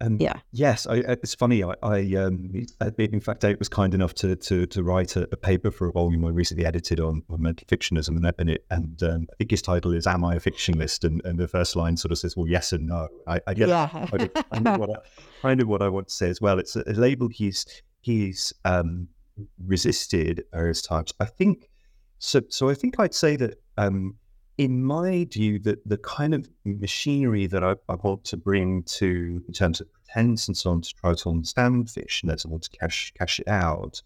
[0.00, 0.40] Um, yeah.
[0.52, 1.62] Yes, I, it's funny.
[1.62, 2.50] I, I um,
[2.98, 5.92] in fact, I was kind enough to to, to write a, a, paper for a
[5.92, 9.62] volume I recently edited on, on mental fictionalism, and, it, and um, I think his
[9.62, 12.48] title is "Am I a Fictionalist?" And, and the first line sort of says, "Well,
[12.48, 14.08] yes and no." I, I guess yeah.
[14.50, 16.58] I, know what I, I know what I want to say as well.
[16.58, 17.64] It's a, a label he's
[18.00, 19.08] he's um,
[19.64, 21.12] resisted various times.
[21.20, 21.70] I think
[22.18, 22.42] so.
[22.48, 24.16] So I think I'd say that um,
[24.56, 29.42] in my view, that the kind of machinery that I, I, want to bring to,
[29.46, 32.70] in terms of pretense and so on, to try to understand fish and want to
[32.70, 34.00] cash cash it out,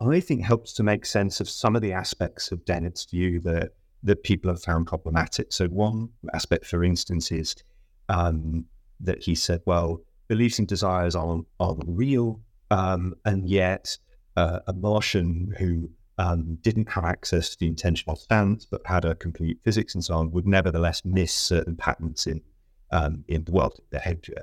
[0.00, 3.72] I think helps to make sense of some of the aspects of Dennett's view that
[4.04, 5.52] that people have found problematic.
[5.52, 7.54] So one aspect, for instance, is
[8.08, 8.64] um,
[9.00, 12.40] that he said, well, beliefs and desires are are real,
[12.70, 13.96] um, and yet
[14.36, 19.14] uh, a Martian who um, didn't have access to the intentional stance, but had a
[19.14, 22.40] complete physics and so on, would nevertheless miss certain patterns in
[22.90, 24.42] um, in the world behavior.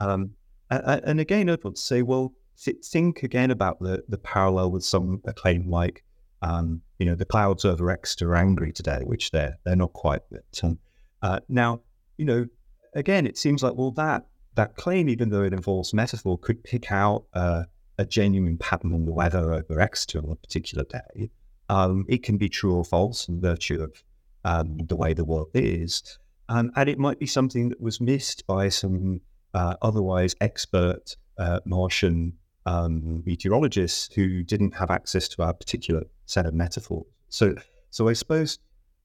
[0.00, 0.30] Um,
[0.70, 4.84] and, and, again, I'd want to say, well, think again about the the parallel with
[4.84, 6.04] some a claim like,
[6.42, 10.22] um, you know, the clouds over Exeter are angry today, which they're they're not quite.
[10.30, 10.78] But um,
[11.22, 11.82] uh, now,
[12.16, 12.46] you know,
[12.94, 16.90] again, it seems like well that that claim, even though it involves metaphor, could pick
[16.90, 17.24] out.
[17.34, 17.64] Uh,
[18.00, 21.30] a genuine pattern in the weather over Exeter on a particular day,
[21.68, 24.02] um, it can be true or false in virtue of
[24.44, 26.18] um, the way the world is.
[26.48, 29.20] Um, and it might be something that was missed by some
[29.52, 32.32] uh, otherwise expert uh, Martian
[32.64, 37.04] um, meteorologists who didn't have access to our particular set of metaphors.
[37.28, 37.54] So,
[37.90, 38.58] so I suppose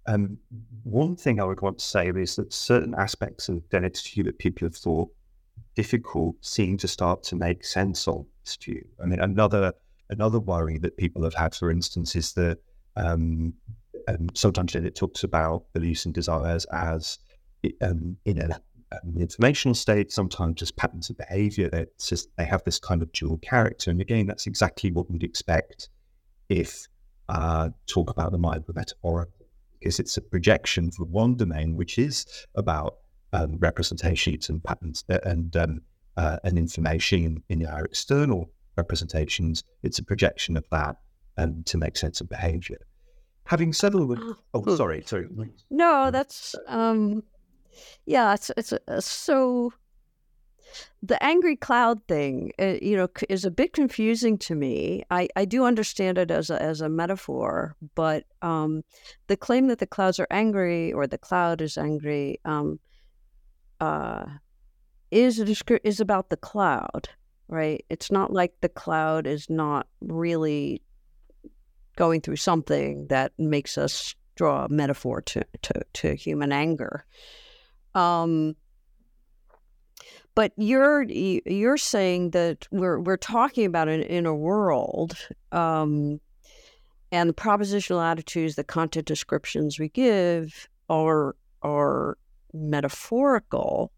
[0.08, 0.38] um,
[0.84, 4.66] one thing I would want to say is that certain aspects of view that people
[4.66, 5.10] have thought
[5.76, 8.26] difficult seem to start to make sense of
[8.66, 8.86] you.
[9.02, 9.74] I mean, another
[10.10, 12.58] another worry that people have had, for instance, is that
[12.96, 13.54] um,
[14.08, 17.20] um, sometimes it talks about beliefs and desires as
[17.82, 18.54] um, in an
[19.18, 23.92] informational state, sometimes just patterns of behavior just, they have this kind of dual character.
[23.92, 25.90] And again, that's exactly what we'd expect
[26.50, 26.88] if
[27.28, 29.48] uh, talk about the mind were metaphorical,
[29.80, 32.98] because it's a projection for one domain, which is about
[33.34, 35.82] um, representations and patterns uh, and um,
[36.18, 39.64] uh, and information in our external representations.
[39.84, 40.98] It's a projection of that
[41.38, 42.80] um, to make sense of behavior.
[43.46, 44.76] Having said all that, oh, hmm.
[44.76, 45.28] sorry, sorry.
[45.70, 47.24] No, that's um,
[48.06, 49.72] yeah, it's it's uh, so
[51.02, 55.04] the angry cloud thing, uh, you know, is a bit confusing to me.
[55.12, 58.84] I, I do understand it as a, as a metaphor, but um,
[59.28, 62.80] the claim that the clouds are angry or the cloud is angry um,
[63.80, 64.26] uh,
[65.12, 65.40] is
[65.84, 67.10] is about the cloud,
[67.48, 67.86] right?
[67.90, 70.82] It's not like the cloud is not really
[71.96, 77.06] going through something that makes us draw a metaphor to to, to human anger.
[77.94, 78.56] Um,
[80.36, 85.16] but you're you're saying that we're we're talking about an inner world,
[85.54, 86.20] um,
[87.12, 92.18] and the propositional attitudes, the content descriptions we give are are
[92.54, 93.92] metaphorical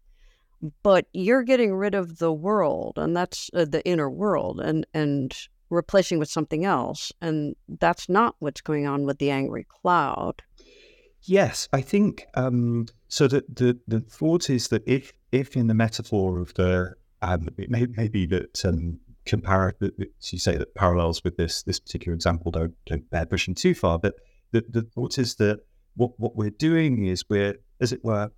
[0.82, 5.34] but you're getting rid of the world and that's uh, the inner world and and
[5.70, 10.42] replacing with something else and that's not what's going on with the angry cloud.
[11.22, 15.74] Yes i think um, so the, the the thought is that if if in the
[15.74, 21.22] metaphor of the um, it may, may be that um, compare you say that parallels
[21.22, 24.14] with this this particular example don't don't bear pushing too far but
[24.52, 25.60] the, the thought is that
[25.96, 28.30] what what we're doing is we're as it were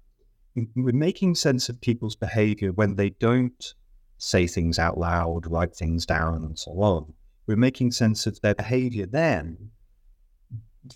[0.77, 3.75] we're making sense of people's behavior when they don't
[4.19, 7.13] say things out loud, write things down, and so on.
[7.47, 9.71] We're making sense of their behavior then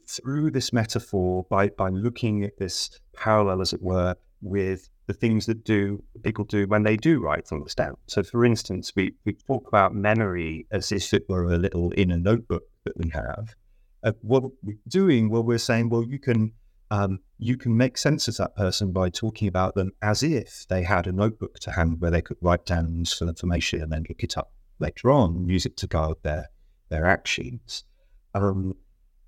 [0.09, 5.47] through this metaphor by, by looking at this parallel, as it were, with the things
[5.47, 7.97] that do people do when they do write things down.
[8.07, 12.17] So, for instance, we, we talk about memory as if it were a little inner
[12.17, 13.55] notebook that we have.
[14.03, 16.53] Uh, what we're doing, well, we're saying, well, you can
[16.94, 20.85] um, you can make sense of that person by talking about them as if they
[20.85, 24.22] had a notebook to hand where they could write down useful information and then look
[24.22, 26.50] it up later on and use it to guide their
[26.90, 27.83] their actions.
[28.35, 28.74] Um,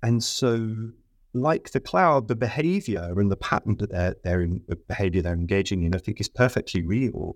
[0.01, 0.91] and so,
[1.33, 5.33] like the cloud, the behavior and the pattern that they're, they're in, the behavior they're
[5.33, 7.35] engaging in, I think is perfectly real.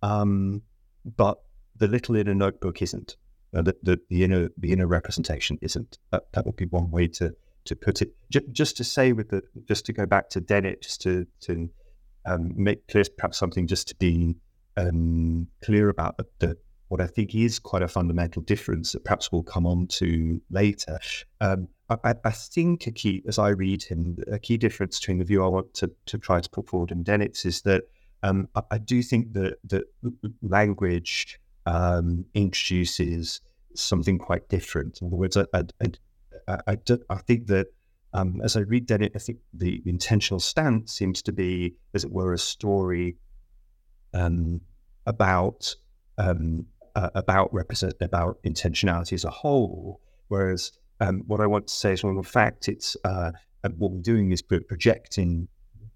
[0.00, 0.62] Um,
[1.04, 1.42] but
[1.76, 3.16] the little inner notebook isn't.
[3.54, 5.98] Uh, the, the, the, inner the inner representation isn't.
[6.10, 7.34] That, that would be one way to
[7.68, 8.10] to put it.
[8.30, 11.70] J- just to say with the, just to go back to Dennett, just to to
[12.26, 14.36] um, make clear perhaps something just to be
[14.76, 16.56] um, clear about the, the,
[16.88, 20.98] what I think is quite a fundamental difference that perhaps we'll come on to later.
[21.40, 25.24] Um, I, I, think a key, as I read him, a key difference between the
[25.24, 27.84] view I want to, to try to put forward in Dennett's is that
[28.22, 29.84] um, I, I, do think that that
[30.42, 33.40] language um, introduces
[33.74, 35.00] something quite different.
[35.00, 35.64] In other words, I, I,
[36.48, 36.78] I,
[37.10, 37.66] I think that
[38.14, 42.10] um, as I read that, I think the intentional stance seems to be, as it
[42.10, 43.16] were, a story
[44.14, 44.60] um,
[45.06, 45.74] about
[46.16, 50.00] um, uh, about represent about intentionality as a whole.
[50.28, 53.32] Whereas um, what I want to say is, well, in fact, it's uh,
[53.76, 55.48] what we're doing is projecting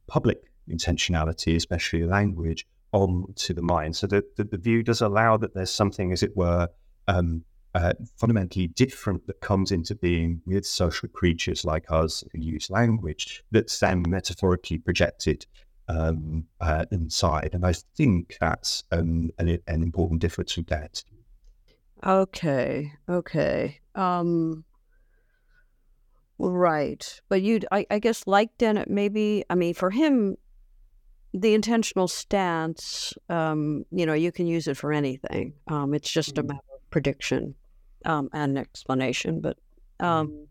[0.07, 0.39] public
[0.71, 3.97] intentionality, especially language, onto the mind.
[3.97, 6.69] So that the, the, view does allow that there's something, as it were,
[7.09, 7.45] um,
[7.75, 13.43] uh, fundamentally different that comes into being with social creatures like us who use language
[13.51, 15.47] that's then metaphorically projected
[15.89, 17.51] um, uh, inside.
[17.55, 21.03] And I think that's um, an, an, important difference with that.
[22.05, 22.93] Okay.
[23.09, 23.81] Okay.
[23.95, 24.65] Um,
[26.39, 27.21] right.
[27.29, 30.37] But you, I, I guess, like Dennett, maybe, I mean, for him,
[31.35, 35.55] the intentional stance, um, you know, you can use it for anything.
[35.69, 36.49] Um, it's just a mm.
[36.49, 37.55] matter of prediction
[38.05, 39.41] um, and explanation.
[39.41, 39.57] But
[40.01, 40.47] um,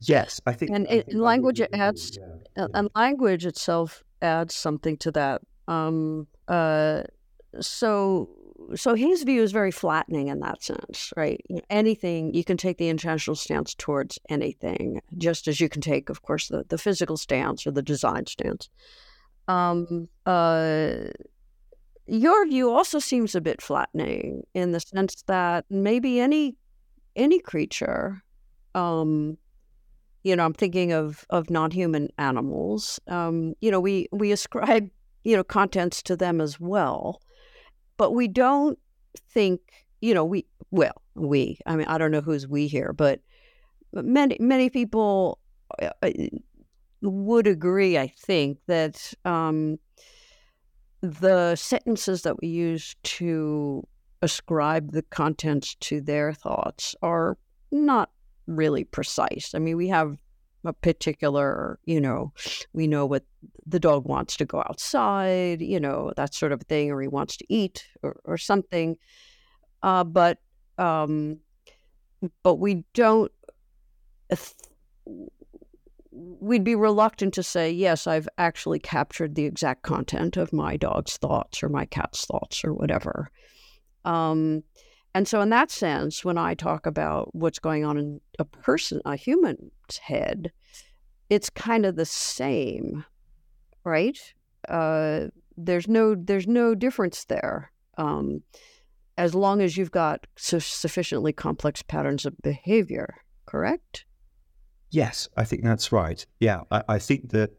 [0.00, 2.18] yes, I think, and I think language adds,
[2.56, 2.66] yeah.
[2.74, 5.42] and language itself adds something to that.
[5.68, 7.02] Um, uh,
[7.60, 8.30] so,
[8.74, 11.40] so his view is very flattening in that sense, right?
[11.70, 16.22] Anything you can take the intentional stance towards anything, just as you can take, of
[16.22, 18.68] course, the the physical stance or the design stance.
[19.48, 21.10] Um, uh,
[22.06, 26.56] your view also seems a bit flattening in the sense that maybe any
[27.16, 28.22] any creature
[28.74, 29.36] um,
[30.22, 34.88] you know i'm thinking of of non-human animals um, you know we we ascribe
[35.24, 37.20] you know contents to them as well
[37.96, 38.78] but we don't
[39.30, 39.60] think
[40.00, 43.20] you know we well we i mean i don't know who's we here but
[43.92, 45.38] many many people
[45.82, 46.10] uh, uh,
[47.02, 49.78] would agree i think that um,
[51.12, 53.86] the sentences that we use to
[54.22, 57.38] ascribe the contents to their thoughts are
[57.70, 58.10] not
[58.46, 59.54] really precise.
[59.54, 60.16] I mean, we have
[60.64, 62.32] a particular, you know,
[62.72, 63.24] we know what
[63.66, 67.36] the dog wants to go outside, you know, that sort of thing, or he wants
[67.36, 68.96] to eat or, or something.
[69.82, 70.38] Uh, but
[70.78, 71.38] um,
[72.42, 73.30] but we don't
[76.16, 81.16] we'd be reluctant to say, yes, I've actually captured the exact content of my dog's
[81.16, 83.30] thoughts or my cat's thoughts or whatever.
[84.04, 84.62] Um,
[85.14, 89.00] and so, in that sense, when I talk about what's going on in a person,
[89.04, 90.52] a human's head,
[91.28, 93.04] it's kind of the same,
[93.84, 94.18] right?
[94.68, 97.72] Uh, there's no there's no difference there.
[97.98, 98.42] Um,
[99.18, 104.05] as long as you've got su- sufficiently complex patterns of behavior, correct?
[104.96, 106.24] Yes, I think that's right.
[106.40, 107.50] Yeah, I, I think that,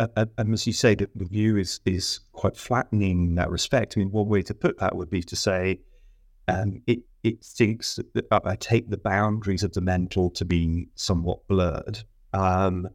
[0.00, 3.94] uh, and as you say, that the view is is quite flattening in that respect.
[3.96, 5.78] I mean, one way to put that would be to say,
[6.48, 11.46] um, it it thinks that I take the boundaries of the mental to be somewhat
[11.46, 12.02] blurred,
[12.32, 12.88] um,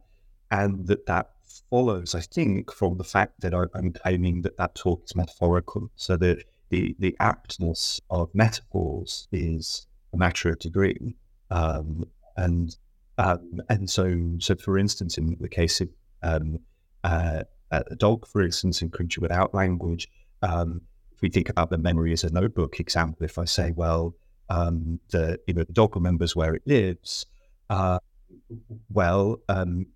[0.50, 1.30] and that that
[1.70, 5.90] follows, I think, from the fact that I, am claiming that that talk is metaphorical.
[5.96, 11.16] So that the the aptness of metaphors is a matter of degree,
[11.50, 12.04] um,
[12.36, 12.76] and
[13.18, 15.88] um, and so, so for instance, in the case of
[16.22, 16.60] um,
[17.04, 20.08] uh, a dog, for instance, in Creature Without Language,
[20.42, 20.80] um,
[21.12, 24.14] if we think about the memory as a notebook example, if I say, well,
[24.48, 27.26] um, the you know the dog remembers where it lives,
[27.68, 27.98] uh,
[28.90, 29.86] well, um,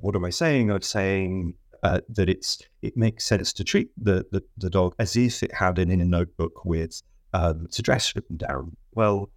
[0.00, 0.70] what am I saying?
[0.70, 5.16] I'm saying uh, that it's it makes sense to treat the, the, the dog as
[5.16, 7.02] if it had it in a notebook with
[7.34, 8.76] um, its address written down.
[8.94, 9.30] Well,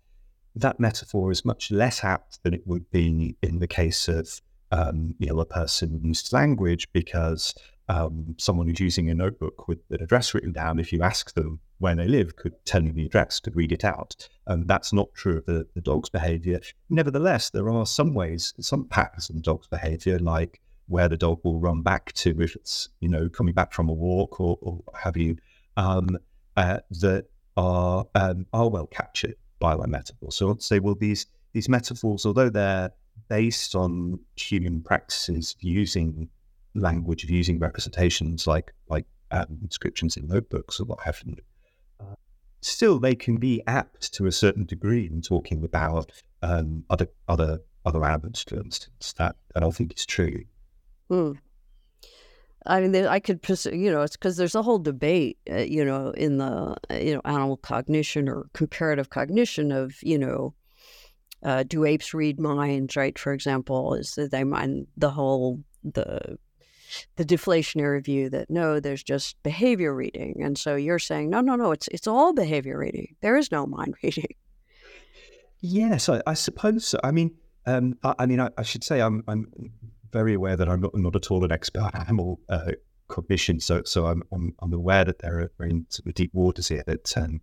[0.56, 4.42] that metaphor is much less apt than it would be in the case of
[4.72, 7.54] um, you know a person used language because
[7.88, 11.60] um, someone who's using a notebook with an address written down, if you ask them
[11.78, 14.28] where they live, could tell you the address, could read it out.
[14.48, 16.62] That's not true of the, the dog's behavior.
[16.90, 21.42] Nevertheless, there are some ways, some patterns in the dog's behavior, like where the dog
[21.44, 24.82] will run back to if it's, you know, coming back from a walk or, or
[24.96, 25.38] have you,
[25.78, 26.18] um,
[26.58, 27.26] uh, that
[27.56, 29.36] are, um, are well captured
[29.74, 30.30] by my.
[30.30, 32.92] So I'd say, well, these these metaphors, although they're
[33.30, 36.30] based on human practices using
[36.76, 41.38] language, of using representations like like um, inscriptions in notebooks or what have you,
[42.00, 42.16] uh,
[42.62, 46.12] still they can be apt to a certain degree in talking about
[46.42, 49.14] um, other other other animals, for instance.
[49.18, 50.44] That that I think is true.
[51.10, 51.34] Hmm.
[52.66, 53.40] I mean, I could,
[53.72, 57.14] you know, it's because there's a whole debate, uh, you know, in the, uh, you
[57.14, 60.54] know, animal cognition or comparative cognition of, you know,
[61.44, 63.20] uh, do apes read minds, right?
[63.20, 66.38] For example, is that they mind the whole, the,
[67.16, 71.56] the deflationary view that no, there's just behavior reading, and so you're saying no, no,
[71.56, 73.16] no, it's it's all behavior reading.
[73.22, 74.28] There is no mind reading.
[75.62, 76.86] Yes, I, I suppose.
[76.86, 77.00] So.
[77.04, 77.36] I mean,
[77.66, 79.48] um, I, I, mean, I, I, should say I'm I'm
[80.12, 82.72] very aware that I'm not, not at all an expert on animal uh,
[83.08, 83.60] cognition.
[83.60, 86.84] So so I'm, I'm, I'm aware that there are very sort of deep waters here
[86.88, 87.42] that um,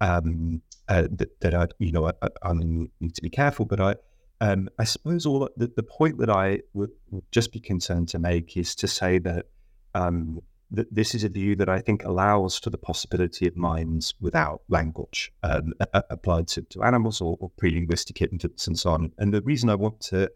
[0.00, 3.64] um, uh, that, that I you know I, I, need to be careful.
[3.64, 3.94] But I
[4.40, 8.18] um, I suppose all the, the point that I would, would, just be concerned to
[8.18, 9.46] make is to say that
[9.94, 10.40] um,
[10.70, 14.62] that this is a view that I think allows for the possibility of minds without
[14.68, 19.12] language um, applied to, to animals or, or pre-linguistic infants and so on.
[19.18, 20.30] And the reason I want to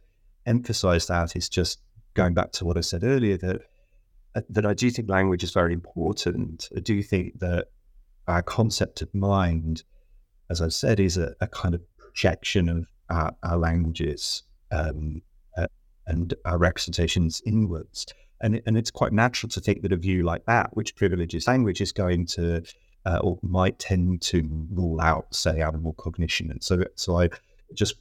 [0.49, 1.81] emphasize that is just
[2.15, 3.61] going back to what I said earlier that
[4.35, 6.69] uh, that I do think language is very important.
[6.77, 7.69] I do think that
[8.27, 9.85] our concept of mind,
[10.51, 15.23] as I've said, is a, a kind of projection of our, our languages um,
[15.57, 15.67] uh,
[16.07, 18.07] and our representations inwards.
[18.41, 21.81] And, and it's quite natural to think that a view like that, which privileges language,
[21.81, 22.63] is going to
[23.07, 26.51] uh, or might tend to rule out, say, animal cognition.
[26.51, 27.31] And so, so I
[27.75, 27.95] just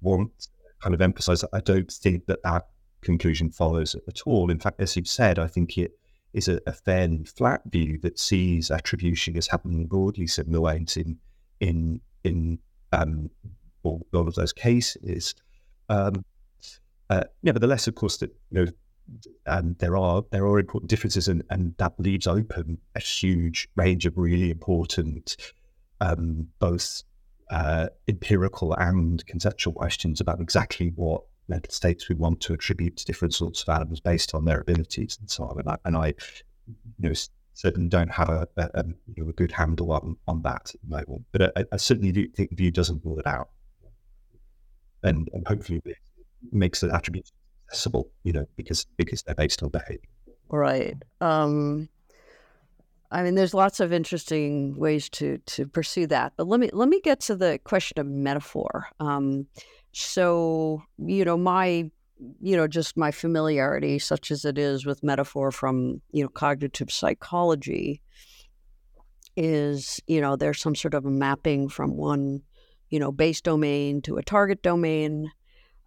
[0.00, 0.48] want
[0.84, 2.66] kind of emphasize that I don't think that that
[3.00, 4.50] conclusion follows at all.
[4.50, 5.92] In fact, as you've said, I think it
[6.34, 11.18] is a, a fairly flat view that sees attribution as happening broadly similar ways in
[11.60, 12.58] in in
[12.92, 13.30] um,
[13.82, 15.34] all, all of those cases.
[15.88, 16.24] Um,
[17.08, 18.66] uh, nevertheless, of course, that you know,
[19.46, 24.04] and there are there are important differences, and, and that leaves open a huge range
[24.04, 25.36] of really important
[26.02, 27.02] um, both
[27.50, 33.04] uh, empirical and conceptual questions about exactly what mental states we want to attribute to
[33.04, 35.58] different sorts of animals based on their abilities and so on.
[35.58, 36.06] And I, and I
[36.66, 37.12] you know,
[37.52, 38.84] certainly don't have a, a,
[39.14, 41.24] you know, a good handle on, on that at the moment.
[41.32, 43.50] But I, I certainly do think the view doesn't rule it out.
[45.02, 45.98] And, and hopefully it
[46.50, 47.30] makes the attributes
[47.68, 50.00] accessible, you know, because because they're based on behavior.
[50.48, 50.96] Right.
[51.20, 51.88] Um,
[53.14, 56.88] I mean, there's lots of interesting ways to to pursue that, but let me let
[56.88, 58.88] me get to the question of metaphor.
[58.98, 59.46] Um,
[59.92, 61.90] so, you know, my
[62.40, 66.90] you know, just my familiarity, such as it is with metaphor from, you know, cognitive
[66.90, 68.02] psychology,
[69.36, 72.40] is, you know, there's some sort of a mapping from one,
[72.90, 75.30] you know, base domain to a target domain.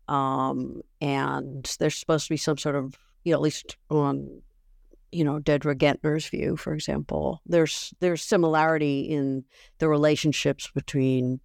[0.07, 4.41] Um, and there's supposed to be some sort of, you know, at least on,
[5.12, 9.45] you know, Dedre Gentner's view, for example, there's there's similarity in
[9.80, 11.39] the relationships between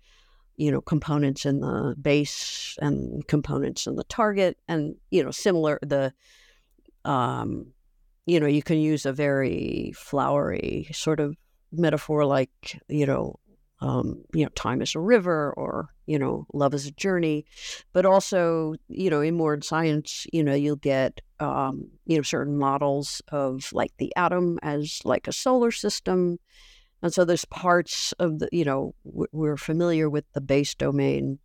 [0.57, 5.79] you know components in the base and components in the target and you know similar
[5.83, 6.13] the
[7.05, 7.73] um
[8.27, 11.37] you know you can use a very flowery sort of
[11.73, 13.35] metaphor like you know
[13.83, 17.45] um, you know time is a river or you know love is a journey.
[17.93, 22.57] But also you know in more science you know you'll get um, you know certain
[22.57, 26.39] models of like the atom as like a solar system.
[27.03, 31.41] And so there's parts of the, you know, we're familiar with the base domain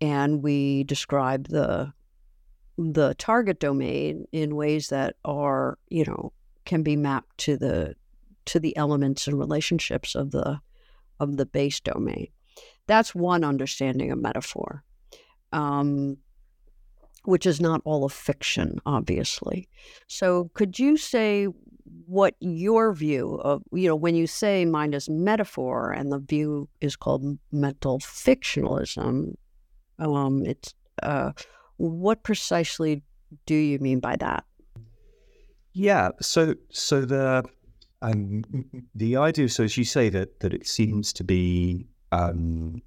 [0.00, 1.92] and we describe the
[2.78, 6.32] the target domain in ways that are, you know,
[6.64, 7.94] can be mapped to the
[8.46, 10.58] to the elements and relationships of the
[11.22, 12.28] of the base domain.
[12.86, 14.82] That's one understanding of metaphor.
[15.52, 16.16] Um,
[17.24, 19.68] which is not all of fiction, obviously.
[20.08, 21.46] So, could you say
[22.06, 26.68] what your view of, you know, when you say mind is metaphor and the view
[26.80, 29.34] is called mental fictionalism,
[29.98, 31.32] um, it's, uh,
[31.76, 33.02] what precisely
[33.46, 34.44] do you mean by that?
[35.72, 37.44] Yeah, so so the
[38.02, 38.42] um,
[38.94, 42.82] the idea, so as you say that that it seems to be um,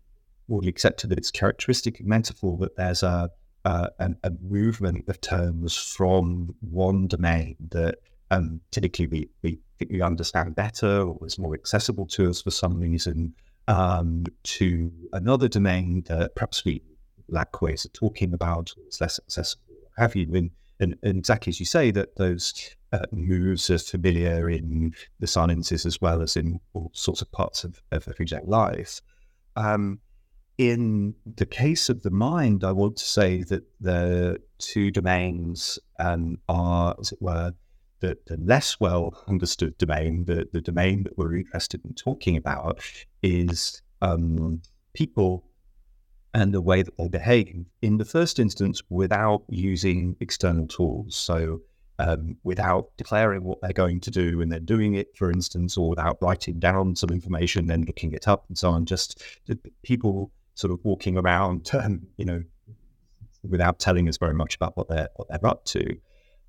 [0.47, 3.29] widely accepted that it's characteristic of metaphor that there's a,
[3.65, 7.95] a, a movement of terms from one domain that
[8.31, 12.51] um, typically we, we think we understand better or is more accessible to us for
[12.51, 13.33] some reason
[13.67, 16.81] um, to another domain that perhaps we
[17.27, 19.63] lack ways of talking about or is less accessible.
[19.97, 20.27] Have you?
[20.33, 25.27] And, and, and exactly as you say, that those uh, moves are familiar in the
[25.27, 29.01] sciences as well as in all sorts of parts of, of everyday life.
[29.55, 29.99] Um,
[30.57, 36.37] in the case of the mind, I want to say that the two domains um,
[36.47, 37.53] are, as it were,
[37.99, 42.79] the, the less well understood domain, the, the domain that we're interested in talking about,
[43.21, 44.61] is um,
[44.93, 45.45] people
[46.35, 51.15] and the way that they behave in the first instance without using external tools.
[51.15, 51.61] So,
[51.97, 55.87] um, without declaring what they're going to do and then doing it, for instance, or
[55.87, 58.85] without writing down some information, then looking it up and so on.
[58.85, 59.23] Just
[59.81, 62.43] people sort of walking around, um, you know,
[63.49, 65.97] without telling us very much about what they're what they're up to.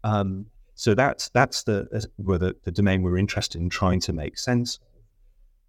[0.02, 1.86] Um, So that's that's the
[2.18, 4.80] the, the domain we're interested in trying to make sense.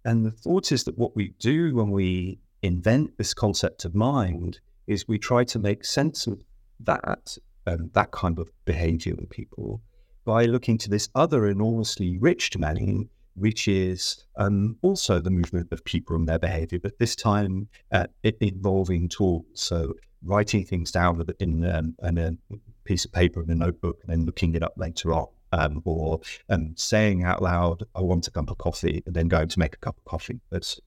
[0.04, 4.60] And the thought is that what we do when we invent this concept of mind
[4.86, 6.42] is we try to make sense of
[6.80, 7.36] that
[7.66, 9.80] um, that kind of behavior in people
[10.24, 15.84] by looking to this other enormously rich domain, which is um, also the movement of
[15.84, 18.06] people and their behavior, but this time uh,
[18.40, 19.44] involving tools.
[19.54, 22.36] So writing things down in, um, in a
[22.84, 25.28] piece of paper in a notebook and then looking it up later on.
[25.50, 29.48] Um, or um, saying out loud, I want a cup of coffee, and then going
[29.48, 30.40] to make a cup of coffee.
[30.50, 30.78] That's,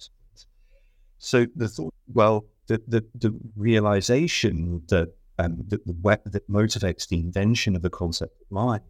[1.24, 5.86] so the thought, well, the, the, the realization that um, that,
[6.26, 8.82] that motivates the invention of the concept of mind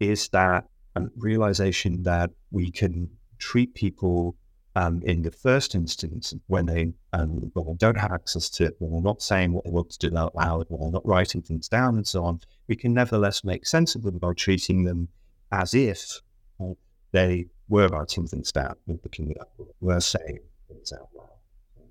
[0.00, 0.64] is that
[0.96, 3.08] um, realization that we can
[3.38, 4.34] treat people
[4.76, 8.92] um, in the first instance when they um, they don't have access to it, when
[8.92, 11.68] they're not saying what they want to do out loud, when they're not writing things
[11.68, 15.08] down, and so on, we can nevertheless make sense of them by treating them
[15.52, 16.20] as if
[16.60, 16.72] uh,
[17.12, 20.38] they were writing things down, looking it up, were saying
[20.68, 21.37] things out loud.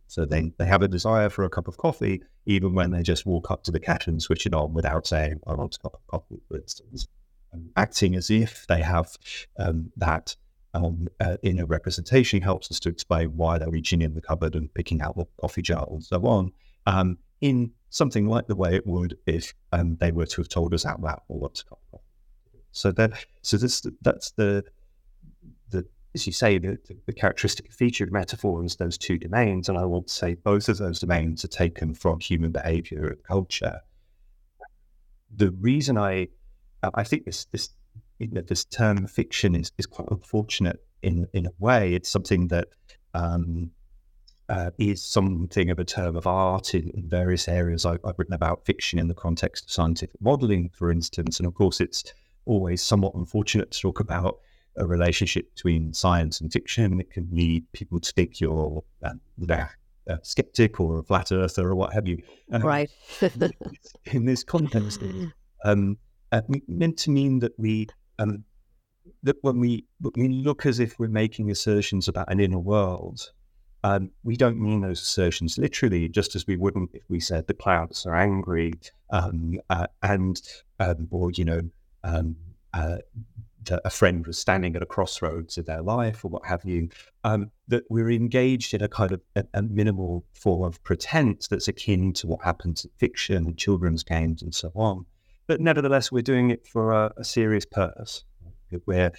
[0.07, 3.25] So they, they have a desire for a cup of coffee, even when they just
[3.25, 5.95] walk up to the cat and switch it on without saying, I want a cup
[5.95, 7.07] of coffee, for instance.
[7.75, 9.17] Acting as if they have
[9.57, 10.35] um, that
[10.73, 14.55] um, uh, in a representation helps us to explain why they're reaching in the cupboard
[14.55, 16.51] and picking out the coffee jar and so on.
[16.85, 20.73] Um, in something like the way it would if um, they were to have told
[20.73, 22.03] us out loud or what's cup of coffee.
[22.71, 24.63] So that so this that's the
[26.15, 29.85] as you say, the, the, characteristic feature of metaphor is those two domains, and I
[29.85, 33.81] want to say both of those domains are taken from human behavior and culture.
[35.35, 36.29] The reason I
[36.81, 37.69] I think this this
[38.19, 41.93] you know, this term fiction is, is quite unfortunate in in a way.
[41.93, 42.69] It's something that
[43.13, 43.71] um,
[44.49, 47.85] uh, is something of a term of art in, in various areas.
[47.85, 51.53] I, have written about fiction in the context of scientific modeling, for instance, and of
[51.53, 52.03] course, it's
[52.45, 54.39] always somewhat unfortunate to talk about
[54.77, 56.99] a relationship between science and fiction.
[56.99, 59.13] It can lead people to think you're uh,
[60.07, 62.21] a skeptic or a flat earther or what have you.
[62.51, 62.89] Um, right.
[64.05, 65.01] in this context,
[65.63, 65.97] um,
[66.31, 67.87] uh, meant to mean that we
[68.19, 68.43] um,
[69.23, 73.31] that when we we look as if we're making assertions about an inner world,
[73.83, 77.53] um, we don't mean those assertions literally, just as we wouldn't if we said the
[77.53, 78.73] clouds are angry
[79.11, 80.41] um, uh, and
[80.79, 81.61] um, or you know
[82.03, 82.35] um,
[82.73, 82.97] uh,
[83.71, 86.89] a friend was standing at a crossroads of their life or what have you,
[87.23, 91.67] um, that we're engaged in a kind of a, a, minimal form of pretense that's
[91.67, 95.05] akin to what happens in fiction and children's games and so on.
[95.47, 98.23] But nevertheless, we're doing it for a, a serious purpose.
[98.83, 99.13] Where,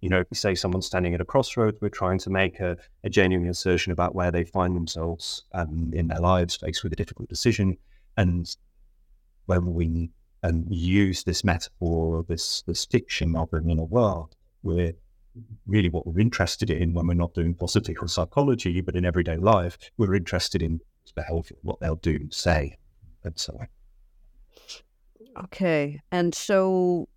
[0.00, 3.48] you know, say someone's standing at a crossroads, we're trying to make a, a genuine
[3.48, 7.76] assertion about where they find themselves um, in their lives, faced with a difficult decision.
[8.16, 8.52] And
[9.46, 10.10] when we
[10.42, 14.92] um, use this metaphor or this this fiction of an inner world, we're
[15.66, 19.36] really what we're interested in when we're not doing philosophy or psychology, but in everyday
[19.36, 20.80] life, we're interested in
[21.14, 22.76] behavior, what they'll do, say,
[23.24, 23.68] and so on.
[25.44, 26.00] Okay.
[26.10, 27.08] And so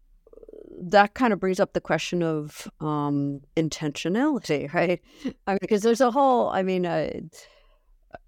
[0.81, 5.01] that kind of brings up the question of um, intentionality, right?
[5.47, 7.11] I mean, because there's a whole, I mean, uh,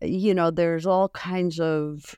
[0.01, 2.15] you know, there's all kinds of,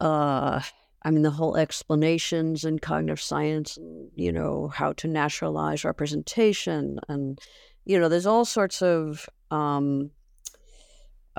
[0.00, 0.60] uh,
[1.06, 3.78] I mean, the whole explanations in cognitive science,
[4.16, 6.98] you know, how to naturalize representation.
[7.08, 7.38] And,
[7.84, 10.10] you know, there's all sorts of um,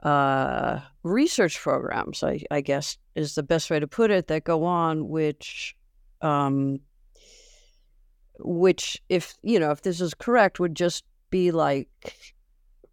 [0.03, 4.63] uh, research programs, I, I, guess is the best way to put it, that go
[4.63, 5.75] on, which,
[6.21, 6.79] um,
[8.39, 11.89] which, if you know, if this is correct, would just be like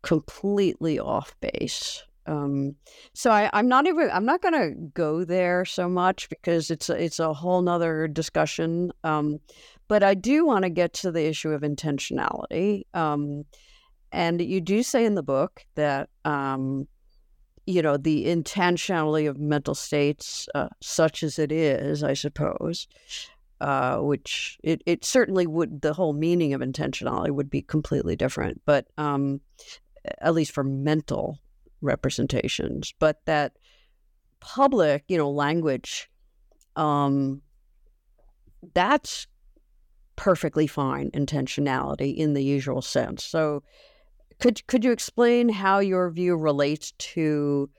[0.03, 2.03] completely off base.
[2.27, 2.77] Um,
[3.13, 6.89] so I, I'm not even I'm not going to go there so much because it's
[6.89, 8.93] a, it's a whole nother discussion.
[9.03, 9.41] Um,
[9.89, 12.85] but I do want to get to the issue of intentionality.
[12.95, 13.45] Um,
[14.13, 16.87] and you do say in the book that um,
[17.67, 22.87] you know, the intentionality of mental states, uh, such as it is, I suppose,
[23.61, 28.61] uh, which it, it certainly would, the whole meaning of intentionality would be completely different,
[28.67, 29.41] but um,
[30.21, 31.39] at least for mental
[31.85, 32.93] representations.
[32.99, 33.53] But that
[34.41, 36.09] public, you know, language,
[36.77, 37.43] um,
[38.75, 39.27] that's
[40.17, 43.25] perfectly fine intentionality in the usual sense.
[43.25, 43.63] So,
[44.41, 47.71] could could you explain how your view relates to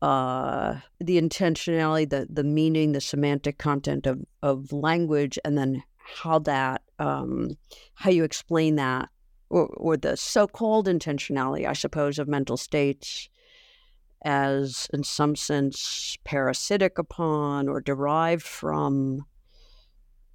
[0.00, 6.40] uh, the intentionality, the the meaning, the semantic content of of language, and then how
[6.40, 7.56] that um,
[7.94, 9.08] how you explain that,
[9.52, 13.28] or or the so-called intentionality, I suppose, of mental states
[14.24, 19.26] as in some sense parasitic upon or derived from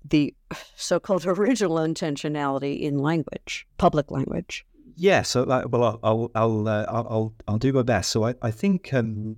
[0.04, 0.34] the
[0.76, 4.66] so-called original intentionality in language, public language.
[4.96, 8.12] Yeah, so well, I'll I'll uh, I'll I'll do my best.
[8.12, 9.38] So I I think um,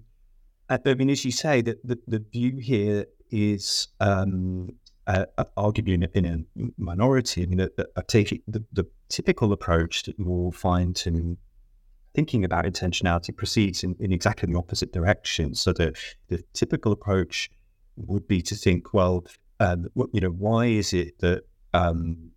[0.69, 4.69] I mean as you say that the, the view here is um,
[5.09, 5.25] uh,
[5.57, 6.25] arguably in a, in
[6.57, 7.43] a, minority.
[7.43, 11.35] I mean, I take the, the typical approach that you will find to
[12.13, 15.55] thinking about intentionality proceeds in, in exactly the opposite direction.
[15.55, 15.93] So the
[16.27, 17.49] the typical approach
[17.95, 19.25] would be to think, well,
[19.59, 21.41] um, you know, why is it that
[21.73, 22.31] um,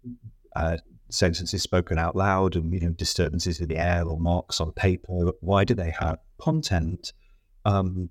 [0.56, 0.78] uh,
[1.10, 5.32] sentences spoken out loud and you know disturbances in the air or marks on paper,
[5.40, 7.12] why do they have content?
[7.66, 8.08] Um,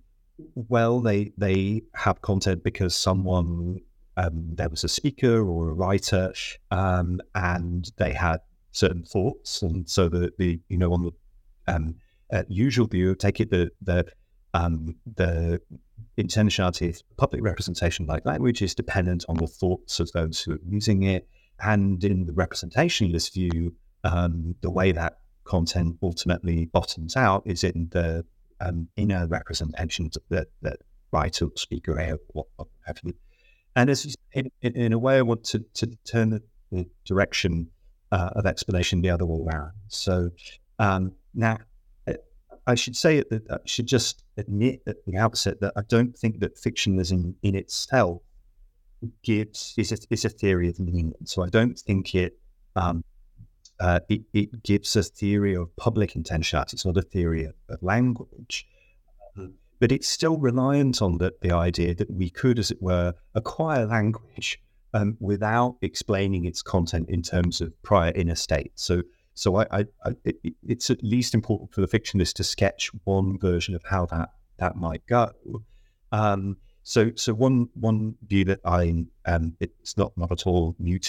[0.54, 3.80] well, they they have content because someone
[4.18, 6.34] um, there was a speaker or a writer,
[6.70, 8.42] um, and they had
[8.72, 11.12] certain thoughts, and so the the you know on the
[11.74, 11.96] um,
[12.32, 14.06] uh, usual view, take it the the
[14.54, 15.62] um, the
[16.18, 20.60] intentionality of public representation like language is dependent on the thoughts of those who are
[20.68, 21.28] using it.
[21.60, 27.88] And in the representationalist view, um, the way that content ultimately bottoms out is in
[27.92, 28.26] the
[28.60, 30.80] um, inner representations that, that
[31.12, 32.46] writer speaker or.
[33.76, 36.42] And as in, in, a way, I want to, to turn the,
[36.72, 37.68] the direction
[38.12, 39.72] uh, of explanation the other way around.
[39.88, 40.32] So
[40.80, 41.58] um, now
[42.68, 46.40] I should say that I should just admit at the outset that I don't think
[46.40, 48.22] that fictionalism in itself
[49.24, 51.14] gives is a, is a theory of meaning.
[51.26, 52.38] So I don't think it,
[52.76, 53.04] um,
[53.80, 56.74] uh, it it gives a theory of public intentionality.
[56.74, 58.68] It's not a theory of, of language,
[59.82, 63.88] but it's still reliant on the, the idea that we could, as it were, acquire
[63.88, 64.62] language
[64.94, 68.72] um, without explaining its content in terms of prior inner state.
[68.76, 69.02] So
[69.34, 73.40] so I, I, I it, it's at least important for the fictionist to sketch one
[73.40, 74.30] version of how that
[74.60, 75.32] that might go.
[76.12, 81.00] Um, so so one one view that I um, it's not not at all me,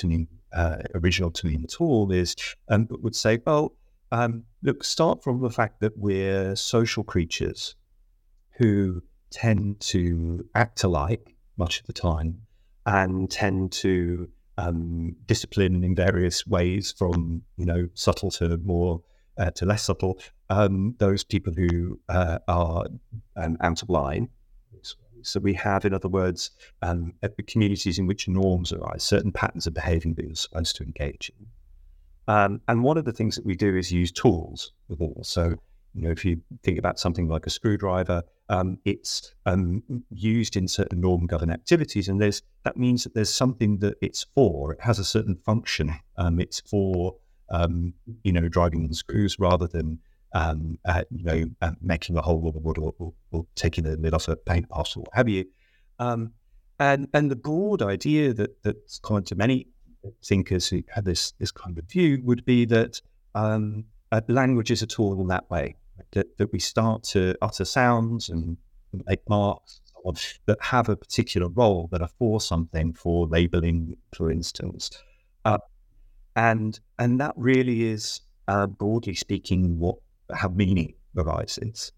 [0.54, 2.34] uh, original to me at all is
[2.68, 3.74] um, would say, well,
[4.12, 7.74] um, look, start from the fact that we're social creatures
[8.58, 12.42] who tend to act alike much of the time
[12.86, 14.28] and tend to
[14.58, 19.02] um, discipline in various ways, from you know subtle to more
[19.38, 20.18] uh, to less subtle.
[20.50, 22.86] Um, those people who uh, are
[23.36, 24.28] um, out of line.
[25.24, 26.50] So we have, in other words,
[26.82, 27.14] um,
[27.46, 31.46] communities in which norms arise, certain patterns of behaving that you're supposed to engage in.
[32.26, 35.22] Um, and one of the things that we do is use tools with all.
[35.22, 35.54] So
[35.94, 40.66] you know, if you think about something like a screwdriver, um, it's um, used in
[40.66, 44.72] certain norm governed activities, and there's that means that there's something that it's for.
[44.72, 45.94] It has a certain function.
[46.16, 47.16] Um, it's for
[47.50, 49.98] um, you know driving in screws rather than
[50.32, 53.96] um, uh, you know uh, making a hole of wood or, or, or, taking the
[53.96, 55.44] lid off a paint or what have you.
[55.98, 59.68] And and the broad idea that that's common to many
[60.24, 63.00] thinkers who have this this kind of view would be that
[63.34, 65.76] uh, language is a tool in that way
[66.12, 68.56] that, that we start to utter sounds and
[69.06, 69.80] make marks
[70.46, 74.90] that have a particular role that are for something, for labeling, for instance.
[75.44, 75.58] Uh,
[76.36, 79.96] and and that really is, uh, broadly speaking, what
[80.34, 81.92] how meaning arises.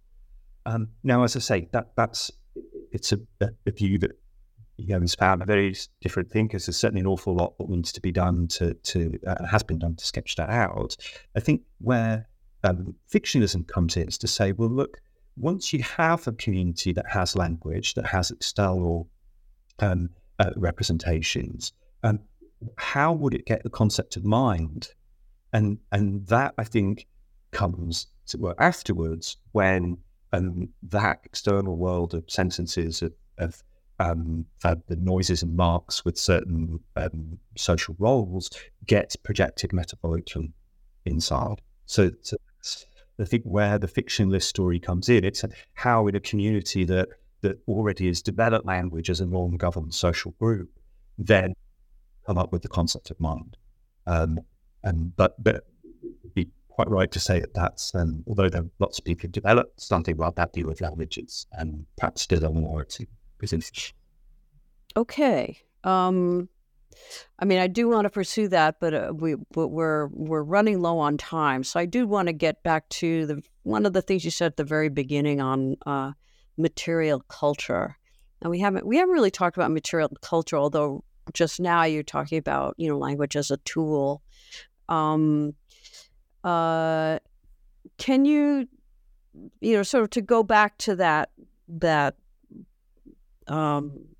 [0.66, 2.30] Um, now, as I say, that that's
[2.92, 4.12] it's a, a view that
[4.76, 6.66] you know inspired by various different thinkers.
[6.66, 9.78] There's certainly an awful lot that needs to be done to to uh, has been
[9.78, 10.96] done to sketch that out.
[11.36, 12.28] I think where
[12.64, 15.00] um, fictionalism comes in is to say, well, look,
[15.36, 19.08] once you have a community that has language, that has external
[19.80, 20.08] um,
[20.38, 22.18] uh, representations, um,
[22.78, 24.88] how would it get the concept of mind?
[25.52, 27.06] And and that I think
[27.50, 29.98] comes to work afterwards when
[30.32, 33.62] um, that external world of sentences of, of
[34.00, 38.50] um, uh, the noises and marks with certain um, social roles
[38.86, 40.52] gets projected metaphorically
[41.04, 41.60] inside.
[41.86, 42.36] So, so
[43.18, 45.24] I think where the fictionalist story comes in.
[45.24, 45.44] It's
[45.74, 47.08] how in a community that
[47.42, 50.70] that already has developed language as a norm-governed social group,
[51.18, 51.52] then
[52.26, 53.56] come up with the concept of mind.
[54.06, 54.40] Um,
[54.82, 55.64] and but but it
[56.22, 59.22] would be quite right to say that that's um, although there are lots of people
[59.22, 63.06] who developed something about that view of languages, and perhaps still a minority.
[64.96, 65.58] Okay.
[65.84, 66.48] Um,
[67.38, 70.80] I mean, I do want to pursue that, but uh, we but we're we're running
[70.80, 71.64] low on time.
[71.64, 74.46] So I do want to get back to the one of the things you said
[74.46, 76.12] at the very beginning on uh,
[76.56, 77.96] material culture,
[78.40, 82.38] and we haven't we haven't really talked about material culture, although just now you're talking
[82.38, 84.22] about you know language as a tool.
[84.88, 85.54] Um,
[86.42, 87.18] uh,
[87.98, 88.68] can you
[89.60, 91.30] you know sort of to go back to that
[91.68, 92.16] that
[93.48, 94.13] um,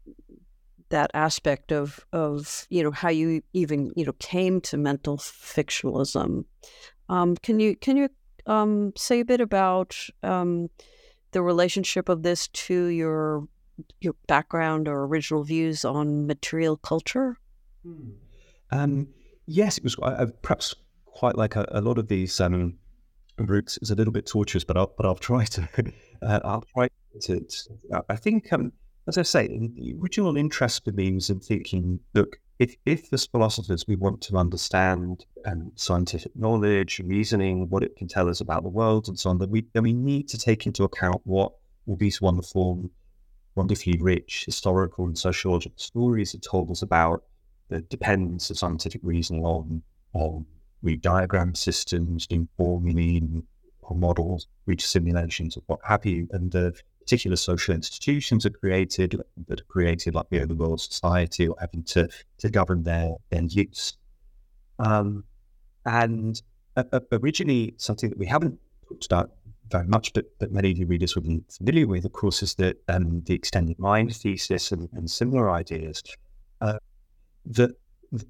[0.94, 6.44] that aspect of of you know how you even you know came to mental fictionalism.
[7.08, 8.08] Um, can you can you
[8.46, 10.70] um, say a bit about um,
[11.32, 13.48] the relationship of this to your
[14.00, 17.36] your background or original views on material culture?
[17.82, 18.10] Hmm.
[18.70, 19.08] Um,
[19.46, 20.76] yes, it was uh, perhaps
[21.06, 22.78] quite like a, a lot of these um,
[23.36, 23.78] routes.
[23.82, 25.68] It's a little bit tortuous, but I'll but I'll try to.
[26.22, 26.88] Uh, I'll try
[27.20, 27.40] to.
[27.40, 28.72] to I think, um,
[29.06, 32.00] as I say, the original interest for me was in thinking.
[32.14, 37.96] Look, if if as philosophers we want to understand um, scientific knowledge, reasoning, what it
[37.96, 40.38] can tell us about the world, and so on, then we then we need to
[40.38, 41.52] take into account what
[41.86, 42.90] all these wonderful,
[43.54, 47.24] wonderfully rich historical and sociological stories have told us about
[47.68, 49.82] the dependence of scientific reasoning on
[50.14, 50.46] on
[50.82, 53.42] we diagram systems, in formulae,
[53.80, 56.74] or models, reach simulations, or what have you, and the
[57.04, 62.08] particular social institutions are created that are created like the overall society or having to
[62.38, 63.96] to govern their end use.
[64.78, 65.24] Um,
[65.84, 66.40] and
[66.76, 69.30] uh, originally, something that we haven't talked about
[69.70, 72.54] very much, but, but many of your readers will be familiar with, of course, is
[72.56, 76.02] that um, the extended mind thesis and, and similar ideas
[76.60, 76.78] uh,
[77.46, 77.72] that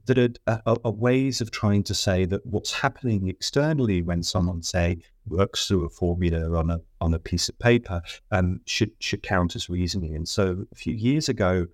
[0.07, 4.97] that are, are, ways of trying to say that what's happening externally when someone say
[5.27, 9.57] works through a formula on a on a piece of paper um, should should count
[9.57, 10.15] as reasoning.
[10.15, 11.67] And so a few years ago,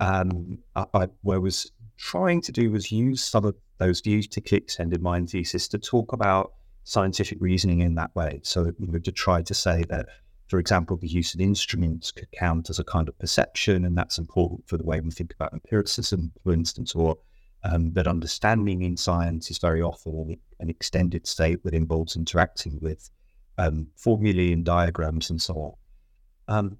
[0.00, 4.26] um, I, I, what I was trying to do was use some of those views
[4.28, 6.52] to extended mind thesis to talk about
[6.84, 8.40] scientific reasoning in that way.
[8.42, 10.06] So you know, to try to say that,
[10.48, 14.18] for example, the use of instruments could count as a kind of perception, and that's
[14.18, 17.18] important for the way we think about empiricism, for instance, or
[17.64, 23.10] um, that understanding in science is very often an extended state that involves interacting with
[23.58, 26.56] um, formulae and diagrams and so on.
[26.56, 26.78] Um,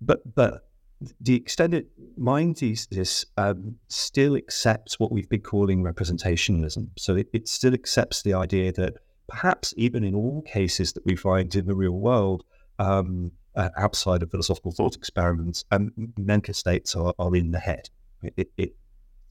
[0.00, 0.66] but but
[1.20, 1.86] the extended
[2.16, 6.88] mind thesis um, still accepts what we've been calling representationalism.
[6.96, 8.94] So it, it, still accepts the idea that
[9.28, 12.44] perhaps even in all cases that we find in the real world,
[12.78, 17.90] um, uh, outside of philosophical thought experiments, um, mental states are, are in the head.
[18.22, 18.74] It, it,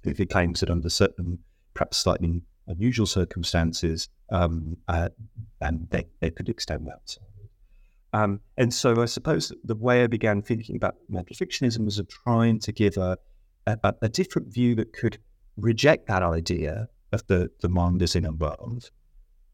[0.06, 1.40] if it claims that under certain,
[1.74, 5.10] perhaps slightly unusual circumstances, um, uh,
[5.62, 7.18] and they, they could extend that.
[8.14, 12.60] Um, and so I suppose the way I began thinking about fictionism was of trying
[12.60, 13.18] to give a,
[13.68, 15.18] a, a, different view that could
[15.58, 18.90] reject that idea of the, the mind as in a world,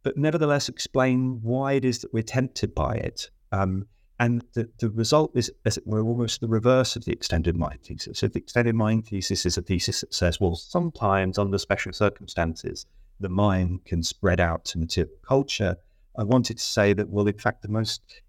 [0.03, 3.31] but nevertheless explain why it is that we're tempted by it.
[3.51, 3.87] Um,
[4.21, 7.79] and the, the result is, as it were, almost the reverse of the extended mind
[7.81, 8.19] thesis.
[8.19, 12.85] So the extended mind thesis is a thesis that says, well, sometimes under special circumstances,
[13.19, 15.75] the mind can spread out to material culture.
[16.15, 18.21] I wanted to say that, well, in fact, the most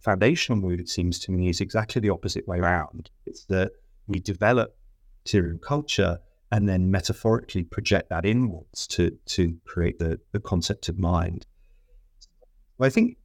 [0.00, 3.08] foundational move, it seems to me, is exactly the opposite way around.
[3.24, 3.70] It's that
[4.08, 4.76] we develop
[5.24, 6.18] material culture
[6.50, 11.46] and then metaphorically project that inwards to, to create the, the concept of mind.
[12.80, 13.18] I think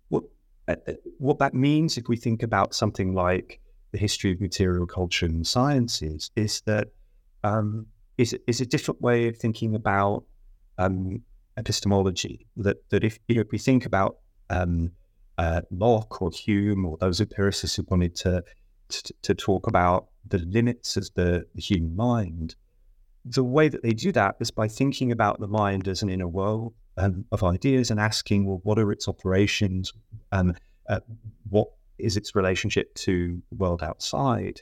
[0.65, 3.59] what uh, uh, what that means, if we think about something like
[3.91, 6.89] the history of material culture and sciences, is that
[7.43, 7.87] um,
[8.17, 10.23] is is a different way of thinking about
[10.77, 11.21] um,
[11.57, 12.47] epistemology.
[12.57, 14.17] That that if, if we think about
[14.49, 14.91] um,
[15.37, 18.43] uh, Locke or Hume or those empiricists who wanted to,
[18.89, 22.55] to, to talk about the limits of the, the, human mind,
[23.25, 26.27] the way that they do that is by thinking about the mind as an inner
[26.27, 29.93] world um, of ideas and asking, well, what are its operations?
[30.31, 30.55] Um,
[30.89, 30.99] uh,
[31.49, 31.67] what
[31.97, 34.61] is its relationship to the world outside?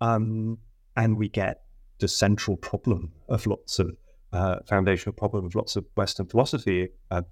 [0.00, 0.58] Um,
[0.96, 1.62] and we get
[1.98, 3.96] the central problem of lots of
[4.32, 7.22] uh, foundational problem of lots of Western philosophy uh,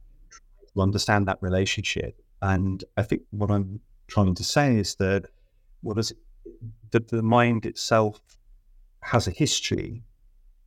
[0.75, 2.21] to understand that relationship.
[2.43, 5.27] And I think what I'm trying to say is that
[5.83, 6.13] what is
[6.91, 8.21] that the mind itself
[9.03, 10.03] has a history,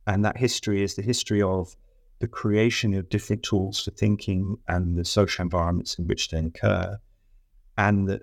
[0.06, 1.76] and that history is the history of
[2.22, 6.96] the creation of different tools for thinking and the social environments in which they occur.
[7.76, 8.22] And that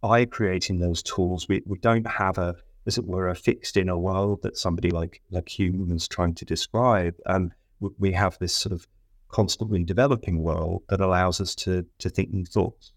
[0.00, 2.54] by creating those tools, we, we don't have a,
[2.86, 6.44] as it were, a fixed inner world that somebody like like Hume is trying to
[6.44, 7.16] describe.
[7.26, 7.50] And
[7.82, 8.86] um, we have this sort of
[9.30, 12.92] constantly developing world that allows us to to think new thoughts.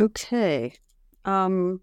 [0.00, 0.74] Okay.
[1.24, 1.80] Um,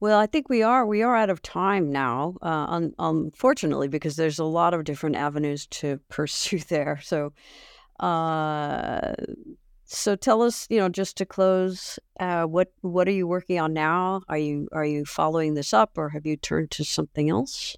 [0.00, 4.16] well, I think we are we are out of time now, uh, un- unfortunately, because
[4.16, 7.00] there's a lot of different avenues to pursue there.
[7.02, 7.32] So,
[8.00, 9.14] uh,
[9.84, 13.72] so tell us, you know, just to close, uh, what what are you working on
[13.72, 14.22] now?
[14.28, 17.76] Are you are you following this up, or have you turned to something else?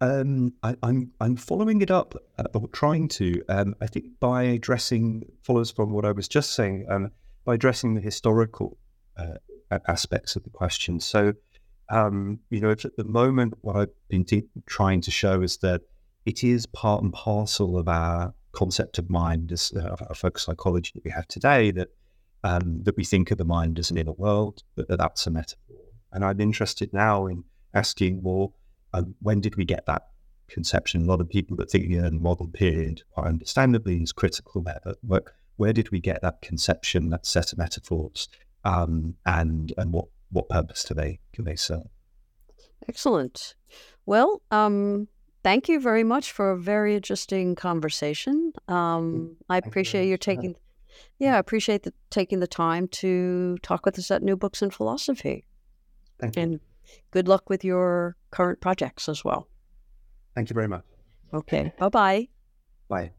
[0.00, 3.42] Um, I, am I'm, I'm following it up, uh, or trying to.
[3.48, 7.10] Um, I think by addressing follows from what I was just saying, um,
[7.44, 8.78] by addressing the historical
[9.16, 9.34] uh,
[9.86, 11.00] aspects of the question.
[11.00, 11.34] So
[11.92, 15.82] um, you know, at the moment, what I've been te- trying to show is that
[16.24, 20.92] it is part and parcel of our concept of mind, as uh, our folk psychology
[20.94, 21.88] that we have today, that
[22.44, 25.30] um, that we think of the mind as an inner world, but that that's a
[25.30, 25.76] metaphor.
[26.12, 27.44] And I'm interested now in
[27.74, 28.54] asking, well,
[28.94, 30.08] um, when did we get that
[30.48, 31.02] conception?
[31.02, 34.80] A lot of people that think in the modern period, quite understandably, is critical there.
[35.02, 35.24] But
[35.56, 38.28] where did we get that conception, that set of metaphors,
[38.64, 41.88] um, and and what what purpose do they do they serve?
[42.88, 43.54] Excellent.
[44.06, 45.08] Well, um,
[45.42, 48.52] thank you very much for a very interesting conversation.
[48.68, 50.56] Um, I Thank appreciate you for taking,
[51.18, 54.70] yeah, I appreciate the, taking the time to talk with us at New Books in
[54.70, 55.44] Philosophy.
[56.18, 56.42] Thank you.
[56.42, 56.60] And
[57.10, 59.48] good luck with your current projects as well.
[60.34, 60.84] Thank you very much.
[61.32, 61.72] Okay.
[61.78, 62.28] Bye bye.
[62.88, 63.12] Bye.